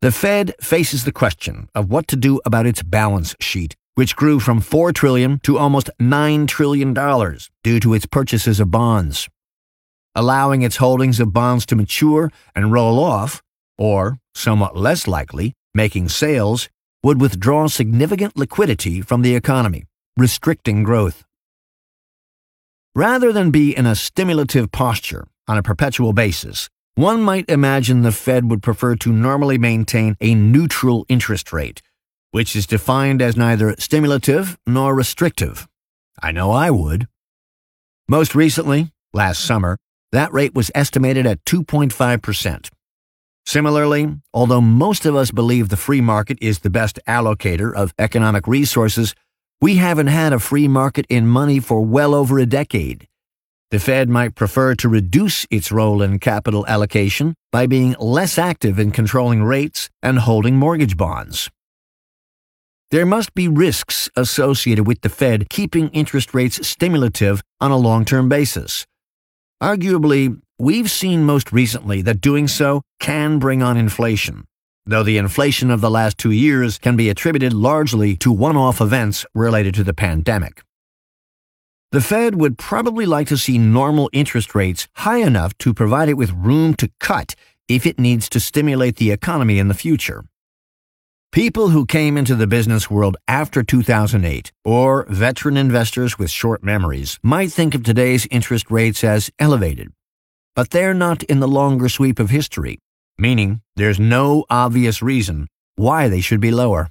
The 0.00 0.12
Fed 0.12 0.54
faces 0.60 1.04
the 1.04 1.12
question 1.12 1.68
of 1.74 1.90
what 1.90 2.08
to 2.08 2.16
do 2.16 2.40
about 2.44 2.66
its 2.66 2.82
balance 2.82 3.34
sheet, 3.40 3.74
which 3.94 4.16
grew 4.16 4.40
from 4.40 4.60
4 4.60 4.92
trillion 4.92 5.40
to 5.40 5.58
almost 5.58 5.90
9 5.98 6.46
trillion 6.46 6.94
dollars 6.94 7.50
due 7.62 7.80
to 7.80 7.94
its 7.94 8.06
purchases 8.06 8.60
of 8.60 8.70
bonds. 8.70 9.28
Allowing 10.14 10.62
its 10.62 10.76
holdings 10.76 11.20
of 11.20 11.32
bonds 11.32 11.66
to 11.66 11.76
mature 11.76 12.30
and 12.54 12.72
roll 12.72 12.98
off 12.98 13.42
or, 13.78 14.18
somewhat 14.34 14.76
less 14.76 15.06
likely, 15.06 15.54
making 15.74 16.08
sales, 16.08 16.68
would 17.02 17.20
withdraw 17.20 17.68
significant 17.68 18.36
liquidity 18.36 19.00
from 19.00 19.22
the 19.22 19.34
economy, 19.34 19.84
restricting 20.16 20.82
growth. 20.82 21.24
Rather 22.94 23.32
than 23.32 23.52
be 23.52 23.76
in 23.76 23.86
a 23.86 23.94
stimulative 23.94 24.72
posture 24.72 25.26
on 25.46 25.56
a 25.56 25.62
perpetual 25.62 26.12
basis, 26.12 26.68
one 26.96 27.22
might 27.22 27.48
imagine 27.48 28.02
the 28.02 28.10
Fed 28.10 28.50
would 28.50 28.60
prefer 28.60 28.96
to 28.96 29.12
normally 29.12 29.56
maintain 29.56 30.16
a 30.20 30.34
neutral 30.34 31.06
interest 31.08 31.52
rate, 31.52 31.80
which 32.32 32.56
is 32.56 32.66
defined 32.66 33.22
as 33.22 33.36
neither 33.36 33.76
stimulative 33.78 34.58
nor 34.66 34.96
restrictive. 34.96 35.68
I 36.20 36.32
know 36.32 36.50
I 36.50 36.72
would. 36.72 37.06
Most 38.08 38.34
recently, 38.34 38.90
last 39.12 39.44
summer, 39.44 39.78
that 40.10 40.32
rate 40.32 40.54
was 40.54 40.72
estimated 40.74 41.24
at 41.24 41.44
2.5%. 41.44 42.68
Similarly, 43.48 44.14
although 44.34 44.60
most 44.60 45.06
of 45.06 45.16
us 45.16 45.30
believe 45.30 45.70
the 45.70 45.78
free 45.78 46.02
market 46.02 46.36
is 46.42 46.58
the 46.58 46.68
best 46.68 47.00
allocator 47.08 47.74
of 47.74 47.94
economic 47.98 48.46
resources, 48.46 49.14
we 49.58 49.76
haven't 49.76 50.08
had 50.08 50.34
a 50.34 50.38
free 50.38 50.68
market 50.68 51.06
in 51.08 51.26
money 51.26 51.58
for 51.58 51.80
well 51.80 52.14
over 52.14 52.38
a 52.38 52.44
decade. 52.44 53.08
The 53.70 53.78
Fed 53.78 54.10
might 54.10 54.34
prefer 54.34 54.74
to 54.74 54.88
reduce 54.90 55.46
its 55.50 55.72
role 55.72 56.02
in 56.02 56.18
capital 56.18 56.66
allocation 56.66 57.34
by 57.50 57.66
being 57.66 57.96
less 57.98 58.36
active 58.36 58.78
in 58.78 58.90
controlling 58.90 59.42
rates 59.42 59.88
and 60.02 60.18
holding 60.18 60.56
mortgage 60.56 60.98
bonds. 60.98 61.48
There 62.90 63.06
must 63.06 63.32
be 63.32 63.48
risks 63.48 64.10
associated 64.14 64.86
with 64.86 65.00
the 65.00 65.08
Fed 65.08 65.48
keeping 65.48 65.88
interest 65.94 66.34
rates 66.34 66.68
stimulative 66.68 67.40
on 67.62 67.70
a 67.70 67.78
long 67.78 68.04
term 68.04 68.28
basis. 68.28 68.84
Arguably, 69.62 70.38
we've 70.58 70.90
seen 70.90 71.24
most 71.24 71.52
recently 71.52 72.02
that 72.02 72.20
doing 72.20 72.48
so 72.48 72.82
can 72.98 73.38
bring 73.38 73.62
on 73.62 73.76
inflation, 73.76 74.46
though 74.84 75.02
the 75.02 75.18
inflation 75.18 75.70
of 75.70 75.80
the 75.80 75.90
last 75.90 76.18
two 76.18 76.32
years 76.32 76.78
can 76.78 76.96
be 76.96 77.08
attributed 77.08 77.52
largely 77.52 78.16
to 78.16 78.32
one 78.32 78.56
off 78.56 78.80
events 78.80 79.24
related 79.34 79.74
to 79.74 79.84
the 79.84 79.94
pandemic. 79.94 80.62
The 81.90 82.00
Fed 82.00 82.34
would 82.34 82.58
probably 82.58 83.06
like 83.06 83.28
to 83.28 83.38
see 83.38 83.56
normal 83.56 84.10
interest 84.12 84.54
rates 84.54 84.88
high 84.96 85.18
enough 85.18 85.56
to 85.58 85.72
provide 85.72 86.08
it 86.08 86.18
with 86.18 86.32
room 86.32 86.74
to 86.74 86.90
cut 87.00 87.34
if 87.68 87.86
it 87.86 87.98
needs 87.98 88.28
to 88.30 88.40
stimulate 88.40 88.96
the 88.96 89.10
economy 89.10 89.58
in 89.58 89.68
the 89.68 89.74
future. 89.74 90.24
People 91.30 91.68
who 91.68 91.86
came 91.86 92.16
into 92.16 92.34
the 92.34 92.46
business 92.46 92.90
world 92.90 93.16
after 93.28 93.62
2008 93.62 94.50
or 94.64 95.06
veteran 95.10 95.56
investors 95.56 96.18
with 96.18 96.30
short 96.30 96.64
memories 96.64 97.18
might 97.22 97.52
think 97.52 97.74
of 97.74 97.82
today's 97.84 98.26
interest 98.30 98.70
rates 98.70 99.04
as 99.04 99.30
elevated. 99.38 99.92
But 100.58 100.70
they're 100.70 100.92
not 100.92 101.22
in 101.22 101.38
the 101.38 101.46
longer 101.46 101.88
sweep 101.88 102.18
of 102.18 102.30
history, 102.30 102.80
meaning 103.16 103.60
there's 103.76 104.00
no 104.00 104.44
obvious 104.50 105.00
reason 105.00 105.46
why 105.76 106.08
they 106.08 106.20
should 106.20 106.40
be 106.40 106.50
lower. 106.50 106.90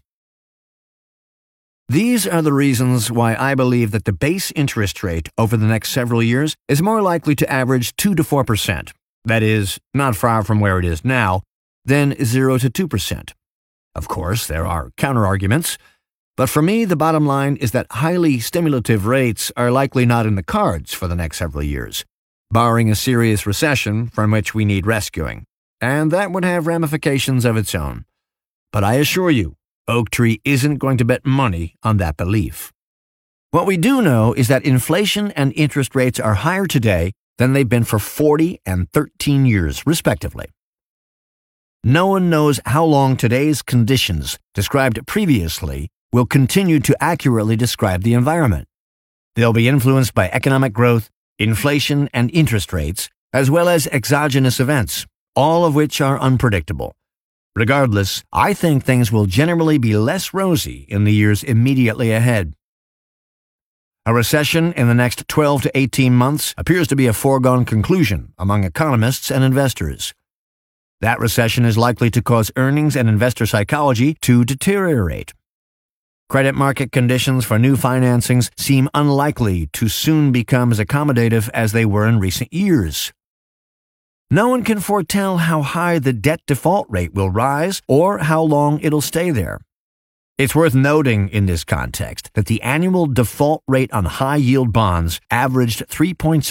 These 1.90 2.26
are 2.26 2.42
the 2.42 2.54
reasons 2.54 3.12
why 3.12 3.36
I 3.36 3.56
believe 3.56 3.92
that 3.92 4.06
the 4.06 4.14
base 4.14 4.54
interest 4.56 5.04
rate 5.04 5.28
over 5.38 5.58
the 5.58 5.66
next 5.66 5.92
several 5.92 6.24
years 6.24 6.56
is 6.70 6.82
more 6.82 7.02
likely 7.02 7.36
to 7.36 7.52
average 7.52 7.94
2 7.98 8.16
to 8.16 8.24
4%, 8.24 8.94
that 9.26 9.44
is, 9.44 9.80
not 9.94 10.16
far 10.16 10.44
from 10.44 10.62
where 10.62 10.80
it 10.80 10.86
is 10.86 11.04
now, 11.04 11.42
than 11.84 12.16
0 12.24 12.60
to 12.60 12.70
2%. 12.70 13.34
Of 13.94 14.08
course, 14.08 14.48
there 14.48 14.66
are 14.66 14.92
counterarguments, 14.92 15.76
but 16.38 16.48
for 16.48 16.62
me, 16.62 16.86
the 16.86 16.96
bottom 16.96 17.26
line 17.28 17.58
is 17.58 17.72
that 17.72 17.88
highly 17.92 18.40
stimulative 18.40 19.06
rates 19.08 19.52
are 19.58 19.72
likely 19.72 20.06
not 20.06 20.26
in 20.26 20.36
the 20.36 20.42
cards 20.58 20.94
for 20.94 21.10
the 21.10 21.18
next 21.18 21.40
several 21.40 21.64
years, 21.66 22.06
barring 22.52 22.90
a 22.90 22.96
serious 22.96 23.46
recession 23.46 24.08
from 24.08 24.32
which 24.32 24.54
we 24.54 24.66
need 24.66 24.86
rescuing, 24.86 25.46
and 25.82 26.12
that 26.12 26.32
would 26.32 26.46
have 26.46 26.68
ramifications 26.68 27.46
of 27.46 27.58
its 27.58 27.76
own. 27.76 28.06
But 28.72 28.84
I 28.84 28.96
assure 28.96 29.32
you, 29.32 29.56
Oaktree 29.88 30.38
isn't 30.44 30.78
going 30.78 30.98
to 30.98 31.06
bet 31.06 31.26
money 31.26 31.76
on 31.84 31.98
that 31.98 32.18
belief. 32.18 32.72
What 33.52 33.66
we 33.66 33.78
do 33.78 34.02
know 34.02 34.34
is 34.34 34.50
that 34.50 34.66
inflation 34.66 35.32
and 35.32 35.54
interest 35.56 35.96
rates 35.96 36.20
are 36.20 36.36
higher 36.36 36.68
today 36.68 37.14
than 37.38 37.54
they've 37.54 37.68
been 37.68 37.86
for 37.86 38.00
40 38.00 38.60
and 38.66 38.92
13 38.92 39.46
years, 39.46 39.86
respectively. 39.86 40.48
No 41.84 42.08
one 42.08 42.30
knows 42.30 42.60
how 42.66 42.84
long 42.84 43.16
today's 43.16 43.62
conditions, 43.62 44.38
described 44.54 45.06
previously, 45.08 45.90
will 46.12 46.26
continue 46.26 46.80
to 46.82 46.96
accurately 47.02 47.56
describe 47.56 48.04
the 48.04 48.14
environment. 48.14 48.68
They'll 49.36 49.54
be 49.54 49.68
influenced 49.68 50.14
by 50.14 50.30
economic 50.30 50.74
growth, 50.74 51.10
inflation, 51.40 52.10
and 52.14 52.32
interest 52.32 52.74
rates, 52.74 53.10
as 53.34 53.52
well 53.52 53.70
as 53.70 53.88
exogenous 53.88 54.60
events, 54.60 55.06
all 55.36 55.66
of 55.66 55.76
which 55.76 56.02
are 56.02 56.20
unpredictable. 56.20 56.94
Regardless, 57.56 58.24
I 58.32 58.54
think 58.54 58.84
things 58.84 59.12
will 59.12 59.26
generally 59.26 59.78
be 59.78 59.98
less 59.98 60.34
rosy 60.34 60.86
in 60.90 61.06
the 61.06 61.14
years 61.14 61.44
immediately 61.44 62.12
ahead. 62.12 62.54
A 64.06 64.14
recession 64.14 64.72
in 64.74 64.88
the 64.88 64.94
next 64.94 65.28
12 65.28 65.64
to 65.64 65.78
18 65.78 66.14
months 66.14 66.54
appears 66.58 66.88
to 66.88 66.96
be 66.96 67.08
a 67.08 67.14
foregone 67.14 67.66
conclusion 67.66 68.34
among 68.38 68.64
economists 68.64 69.30
and 69.30 69.44
investors. 69.44 70.14
That 71.02 71.20
recession 71.20 71.66
is 71.66 71.78
likely 71.78 72.10
to 72.12 72.22
cause 72.22 72.52
earnings 72.56 72.96
and 72.96 73.10
investor 73.10 73.46
psychology 73.46 74.16
to 74.22 74.46
deteriorate. 74.46 75.34
Credit 76.30 76.56
market 76.56 76.92
conditions 76.92 77.46
for 77.46 77.58
new 77.58 77.78
financings 77.78 78.50
seem 78.60 78.90
unlikely 78.94 79.68
to 79.68 79.88
soon 79.88 80.34
become 80.34 80.74
as 80.74 80.80
accommodative 80.80 81.50
as 81.54 81.72
they 81.72 81.86
were 81.86 82.06
in 82.06 82.20
recent 82.20 82.52
years. 82.52 83.14
No 84.30 84.50
one 84.50 84.66
can 84.66 84.82
foretell 84.82 85.38
how 85.38 85.62
high 85.62 86.00
the 86.00 86.12
debt 86.12 86.42
default 86.46 86.86
rate 86.90 87.14
will 87.14 87.30
rise 87.30 87.82
or 87.88 88.18
how 88.18 88.42
long 88.42 88.82
it'll 88.82 89.00
stay 89.00 89.32
there. 89.32 89.62
It's 90.38 90.54
worth 90.54 90.76
noting 90.76 91.30
in 91.30 91.46
this 91.46 91.64
context 91.64 92.32
that 92.34 92.48
the 92.48 92.62
annual 92.62 93.06
default 93.08 93.64
rate 93.66 93.94
on 93.94 94.04
high 94.04 94.36
yield 94.36 94.74
bonds 94.74 95.22
averaged 95.32 95.88
3.6% 95.88 96.44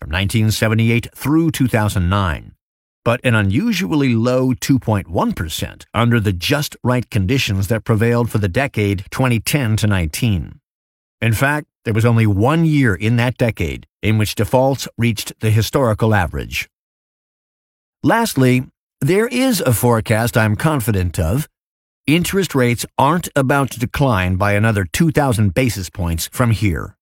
from 0.00 0.10
1978 0.10 1.14
through 1.14 1.52
2009 1.52 2.55
but 3.06 3.20
an 3.22 3.36
unusually 3.36 4.16
low 4.16 4.52
2.1% 4.52 5.84
under 5.94 6.18
the 6.18 6.32
just 6.32 6.76
right 6.82 7.08
conditions 7.08 7.68
that 7.68 7.84
prevailed 7.84 8.28
for 8.28 8.38
the 8.38 8.48
decade 8.48 9.04
2010 9.12 9.76
to 9.76 9.86
19. 9.86 10.58
In 11.20 11.32
fact, 11.32 11.68
there 11.84 11.94
was 11.94 12.04
only 12.04 12.26
one 12.26 12.64
year 12.64 12.96
in 12.96 13.14
that 13.14 13.38
decade 13.38 13.86
in 14.02 14.18
which 14.18 14.34
defaults 14.34 14.88
reached 14.98 15.38
the 15.38 15.50
historical 15.50 16.16
average. 16.16 16.68
Lastly, 18.02 18.64
there 19.00 19.28
is 19.28 19.60
a 19.60 19.72
forecast 19.72 20.36
I'm 20.36 20.56
confident 20.56 21.16
of. 21.20 21.46
Interest 22.08 22.56
rates 22.56 22.84
aren't 22.98 23.28
about 23.36 23.70
to 23.70 23.78
decline 23.78 24.34
by 24.34 24.54
another 24.54 24.84
2,000 24.84 25.54
basis 25.54 25.88
points 25.90 26.28
from 26.32 26.50
here. 26.50 26.96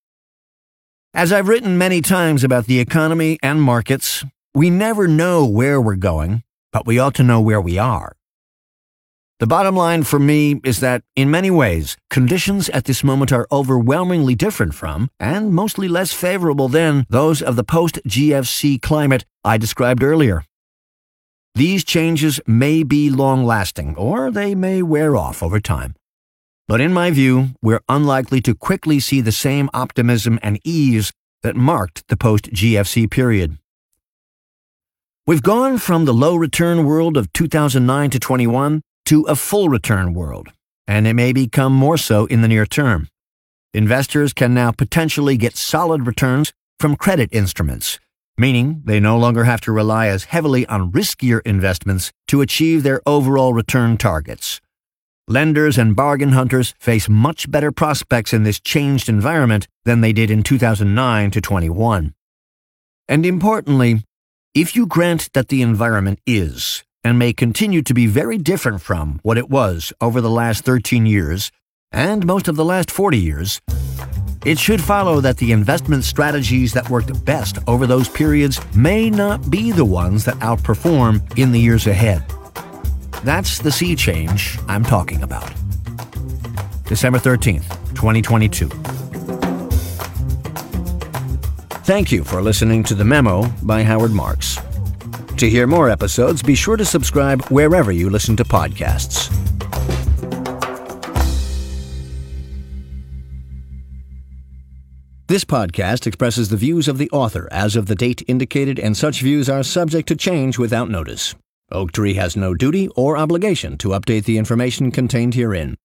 As 1.15 1.33
I've 1.33 1.49
written 1.49 1.79
many 1.79 2.03
times 2.03 2.45
about 2.45 2.67
the 2.67 2.79
economy 2.79 3.39
and 3.43 3.63
markets, 3.63 4.23
we 4.55 4.71
never 4.71 5.09
know 5.09 5.45
where 5.45 5.81
we're 5.81 5.97
going, 5.97 6.45
but 6.73 6.87
we 6.87 6.99
ought 6.99 7.15
to 7.17 7.25
know 7.25 7.41
where 7.41 7.61
we 7.61 7.77
are. 7.77 8.15
The 9.41 9.49
bottom 9.49 9.75
line 9.75 10.05
for 10.05 10.21
me 10.21 10.61
is 10.63 10.79
that, 10.79 11.03
in 11.17 11.29
many 11.29 11.51
ways, 11.51 11.97
conditions 12.09 12.69
at 12.69 12.85
this 12.85 13.03
moment 13.03 13.33
are 13.33 13.49
overwhelmingly 13.51 14.37
different 14.37 14.77
from, 14.77 15.11
and 15.19 15.53
mostly 15.53 15.89
less 15.89 16.13
favorable 16.13 16.69
than, 16.69 17.05
those 17.11 17.43
of 17.43 17.57
the 17.57 17.65
post 17.65 17.99
GFC 18.07 18.81
climate 18.81 19.25
I 19.43 19.59
described 19.59 20.05
earlier. 20.05 20.45
These 21.57 21.85
changes 21.85 22.41
may 22.47 22.85
be 22.85 23.11
long 23.11 23.45
lasting, 23.45 23.97
or 23.97 24.31
they 24.31 24.55
may 24.55 24.83
wear 24.83 25.17
off 25.17 25.43
over 25.43 25.59
time. 25.59 25.97
But 26.69 26.81
in 26.81 26.93
my 26.93 27.11
view, 27.11 27.51
we're 27.61 27.83
unlikely 27.89 28.41
to 28.43 28.55
quickly 28.55 29.01
see 29.01 29.21
the 29.21 29.33
same 29.33 29.69
optimism 29.75 30.39
and 30.43 30.61
ease 30.65 31.13
that 31.43 31.57
marked 31.57 32.07
the 32.07 32.17
post 32.17 32.53
GFC 32.53 33.11
period. 33.11 33.59
We've 35.27 35.43
gone 35.43 35.79
from 35.79 36.05
the 36.05 36.13
low 36.13 36.37
return 36.37 36.85
world 36.85 37.17
of 37.17 37.33
2009 37.33 38.11
to 38.11 38.19
21 38.19 38.83
to 39.07 39.23
a 39.23 39.35
full 39.35 39.71
return 39.71 40.13
world, 40.13 40.51
and 40.87 41.07
it 41.07 41.15
may 41.15 41.33
become 41.33 41.73
more 41.73 41.97
so 41.97 42.27
in 42.27 42.43
the 42.43 42.49
near 42.49 42.67
term. 42.67 43.09
Investors 43.73 44.35
can 44.35 44.53
now 44.53 44.71
potentially 44.71 45.39
get 45.39 45.57
solid 45.57 46.07
returns 46.07 46.53
from 46.79 46.95
credit 46.95 47.31
instruments, 47.33 47.99
meaning 48.37 48.83
they 48.85 49.01
no 49.01 49.17
longer 49.17 49.45
have 49.45 49.63
to 49.63 49.73
rely 49.73 50.09
as 50.09 50.25
heavily 50.25 50.67
on 50.67 50.93
riskier 50.93 51.41
investments 51.47 52.13
to 52.29 52.43
achieve 52.43 52.83
their 52.83 53.01
overall 53.07 53.55
return 53.55 53.97
targets. 53.97 54.61
Lenders 55.27 55.79
and 55.79 55.97
bargain 55.97 56.33
hunters 56.33 56.75
face 56.79 57.09
much 57.09 57.51
better 57.51 57.73
prospects 57.73 58.35
in 58.35 58.43
this 58.43 58.61
changed 58.61 59.09
environment 59.09 59.69
than 59.87 60.03
they 60.03 60.13
did 60.13 60.31
in 60.31 60.43
2009 60.43 61.31
to 61.31 61.41
21. 61.41 62.13
And 63.09 63.25
importantly, 63.25 64.03
if 64.55 64.77
you 64.77 64.87
grant 64.87 65.33
that 65.33 65.49
the 65.49 65.63
environment 65.63 66.21
is, 66.27 66.85
and 67.03 67.19
may 67.19 67.33
continue 67.33 67.83
to 67.83 67.93
be 67.93 68.07
very 68.07 68.39
different 68.39 68.81
from 68.81 69.19
what 69.25 69.37
it 69.37 69.51
was 69.51 69.93
over 70.01 70.21
the 70.21 70.31
last 70.31 70.65
13 70.65 71.07
years, 71.07 71.51
and 71.91 72.25
most 72.25 72.47
of 72.47 72.55
the 72.55 72.65
last 72.65 72.89
40 72.89 73.19
years, 73.19 73.61
it 74.45 74.57
should 74.57 74.81
follow 74.81 75.21
that 75.21 75.39
the 75.39 75.51
investment 75.51 76.05
strategies 76.05 76.73
that 76.73 76.89
worked 76.89 77.25
best 77.25 77.59
over 77.67 77.85
those 77.85 78.09
periods 78.09 78.61
may 78.77 79.11
not 79.11 79.51
be 79.51 79.73
the 79.73 79.85
ones 79.85 80.25
that 80.25 80.37
outperform 80.37 81.21
in 81.37 81.51
the 81.51 81.59
years 81.59 81.89
ahead. 81.89 82.25
That's 83.25 83.59
the 83.59 83.73
sea 83.73 83.97
change 83.97 84.57
I'm 84.69 84.85
talking 84.85 85.25
about. 85.25 85.53
December 86.85 87.19
13th, 87.19 87.69
2022. 87.97 88.69
Thank 91.85 92.11
you 92.11 92.25
for 92.25 92.41
listening 92.41 92.83
to 92.85 92.95
The 92.95 93.05
Memo 93.05 93.47
by 93.63 93.83
Howard 93.83 94.11
Marks. 94.11 94.59
To 95.37 95.51
hear 95.51 95.67
more 95.67 95.91
episodes, 95.91 96.43
be 96.43 96.55
sure 96.55 96.79
to 96.79 96.85
subscribe 96.87 97.45
wherever 97.51 97.93
you 97.93 98.09
listen 98.09 98.39
to 98.39 98.45
podcasts. 98.45 99.29
This 105.27 105.45
podcast 105.45 106.07
expresses 106.07 106.49
the 106.49 106.57
views 106.57 106.89
of 106.89 106.97
the 106.97 107.11
author 107.11 107.49
as 107.53 107.77
of 107.77 107.85
the 107.85 107.95
date 107.95 108.23
indicated, 108.27 108.79
and 108.79 108.97
such 108.97 109.21
views 109.21 109.51
are 109.51 109.63
subject 109.63 110.09
to 110.09 110.17
change 110.17 110.59
without 110.59 110.89
notice. 110.89 111.35
Oaktree 111.71 112.15
has 112.15 112.35
no 112.35 112.55
duty 112.55 112.89
or 112.97 113.19
obligation 113.19 113.77
to 113.77 113.89
update 113.89 114.25
the 114.25 114.39
information 114.39 114.91
contained 114.91 115.35
herein. 115.35 115.77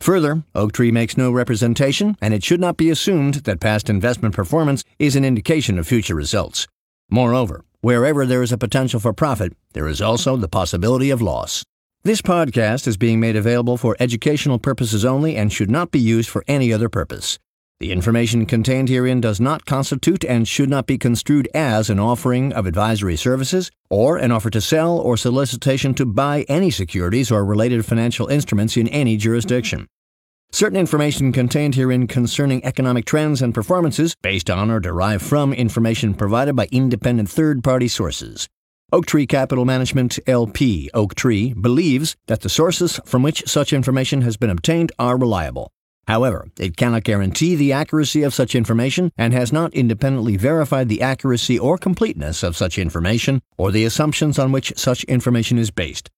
Further, 0.00 0.44
Oaktree 0.54 0.90
makes 0.90 1.18
no 1.18 1.30
representation, 1.30 2.16
and 2.22 2.32
it 2.32 2.42
should 2.42 2.60
not 2.60 2.78
be 2.78 2.88
assumed 2.88 3.34
that 3.44 3.60
past 3.60 3.90
investment 3.90 4.34
performance 4.34 4.82
is 4.98 5.14
an 5.14 5.26
indication 5.26 5.78
of 5.78 5.86
future 5.86 6.14
results. 6.14 6.66
Moreover, 7.10 7.64
wherever 7.82 8.24
there 8.24 8.42
is 8.42 8.50
a 8.50 8.56
potential 8.58 8.98
for 8.98 9.12
profit, 9.12 9.52
there 9.74 9.86
is 9.86 10.00
also 10.00 10.36
the 10.36 10.48
possibility 10.48 11.10
of 11.10 11.20
loss. 11.20 11.62
This 12.02 12.22
podcast 12.22 12.86
is 12.86 12.96
being 12.96 13.20
made 13.20 13.36
available 13.36 13.76
for 13.76 13.94
educational 14.00 14.58
purposes 14.58 15.04
only 15.04 15.36
and 15.36 15.52
should 15.52 15.70
not 15.70 15.90
be 15.90 16.00
used 16.00 16.30
for 16.30 16.44
any 16.48 16.72
other 16.72 16.88
purpose. 16.88 17.38
The 17.80 17.92
information 17.92 18.44
contained 18.44 18.90
herein 18.90 19.22
does 19.22 19.40
not 19.40 19.64
constitute 19.64 20.22
and 20.22 20.46
should 20.46 20.68
not 20.68 20.86
be 20.86 20.98
construed 20.98 21.48
as 21.54 21.88
an 21.88 21.98
offering 21.98 22.52
of 22.52 22.66
advisory 22.66 23.16
services 23.16 23.70
or 23.88 24.18
an 24.18 24.30
offer 24.30 24.50
to 24.50 24.60
sell 24.60 24.98
or 24.98 25.16
solicitation 25.16 25.94
to 25.94 26.04
buy 26.04 26.44
any 26.46 26.70
securities 26.70 27.30
or 27.30 27.42
related 27.42 27.86
financial 27.86 28.26
instruments 28.26 28.76
in 28.76 28.86
any 28.88 29.16
jurisdiction. 29.16 29.86
Certain 30.52 30.78
information 30.78 31.32
contained 31.32 31.74
herein 31.74 32.06
concerning 32.06 32.62
economic 32.66 33.06
trends 33.06 33.40
and 33.40 33.54
performances 33.54 34.14
based 34.20 34.50
on 34.50 34.70
or 34.70 34.78
derived 34.78 35.24
from 35.24 35.54
information 35.54 36.12
provided 36.12 36.54
by 36.54 36.68
independent 36.70 37.30
third 37.30 37.64
party 37.64 37.88
sources. 37.88 38.46
Oaktree 38.92 39.24
Capital 39.24 39.64
Management 39.64 40.18
LP 40.26 40.90
Oaktree 40.92 41.54
believes 41.54 42.14
that 42.26 42.42
the 42.42 42.50
sources 42.50 43.00
from 43.06 43.22
which 43.22 43.42
such 43.46 43.72
information 43.72 44.20
has 44.20 44.36
been 44.36 44.50
obtained 44.50 44.92
are 44.98 45.16
reliable. 45.16 45.72
However, 46.06 46.48
it 46.58 46.76
cannot 46.76 47.04
guarantee 47.04 47.54
the 47.54 47.72
accuracy 47.72 48.22
of 48.22 48.34
such 48.34 48.54
information 48.54 49.12
and 49.16 49.32
has 49.32 49.52
not 49.52 49.74
independently 49.74 50.36
verified 50.36 50.88
the 50.88 51.02
accuracy 51.02 51.58
or 51.58 51.78
completeness 51.78 52.42
of 52.42 52.56
such 52.56 52.78
information 52.78 53.42
or 53.56 53.70
the 53.70 53.84
assumptions 53.84 54.38
on 54.38 54.50
which 54.52 54.72
such 54.76 55.04
information 55.04 55.58
is 55.58 55.70
based. 55.70 56.10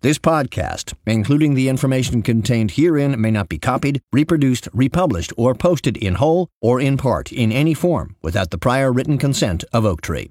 This 0.00 0.18
podcast, 0.18 0.94
including 1.06 1.54
the 1.54 1.68
information 1.68 2.22
contained 2.22 2.72
herein, 2.72 3.20
may 3.20 3.32
not 3.32 3.48
be 3.48 3.58
copied, 3.58 4.00
reproduced, 4.12 4.68
republished, 4.72 5.32
or 5.36 5.56
posted 5.56 5.96
in 5.96 6.14
whole 6.14 6.50
or 6.62 6.80
in 6.80 6.96
part 6.96 7.32
in 7.32 7.50
any 7.50 7.74
form 7.74 8.14
without 8.22 8.50
the 8.50 8.58
prior 8.58 8.92
written 8.92 9.18
consent 9.18 9.64
of 9.72 9.84
Oaktree. 9.84 10.28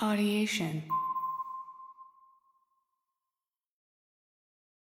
Audiation. 0.00 0.82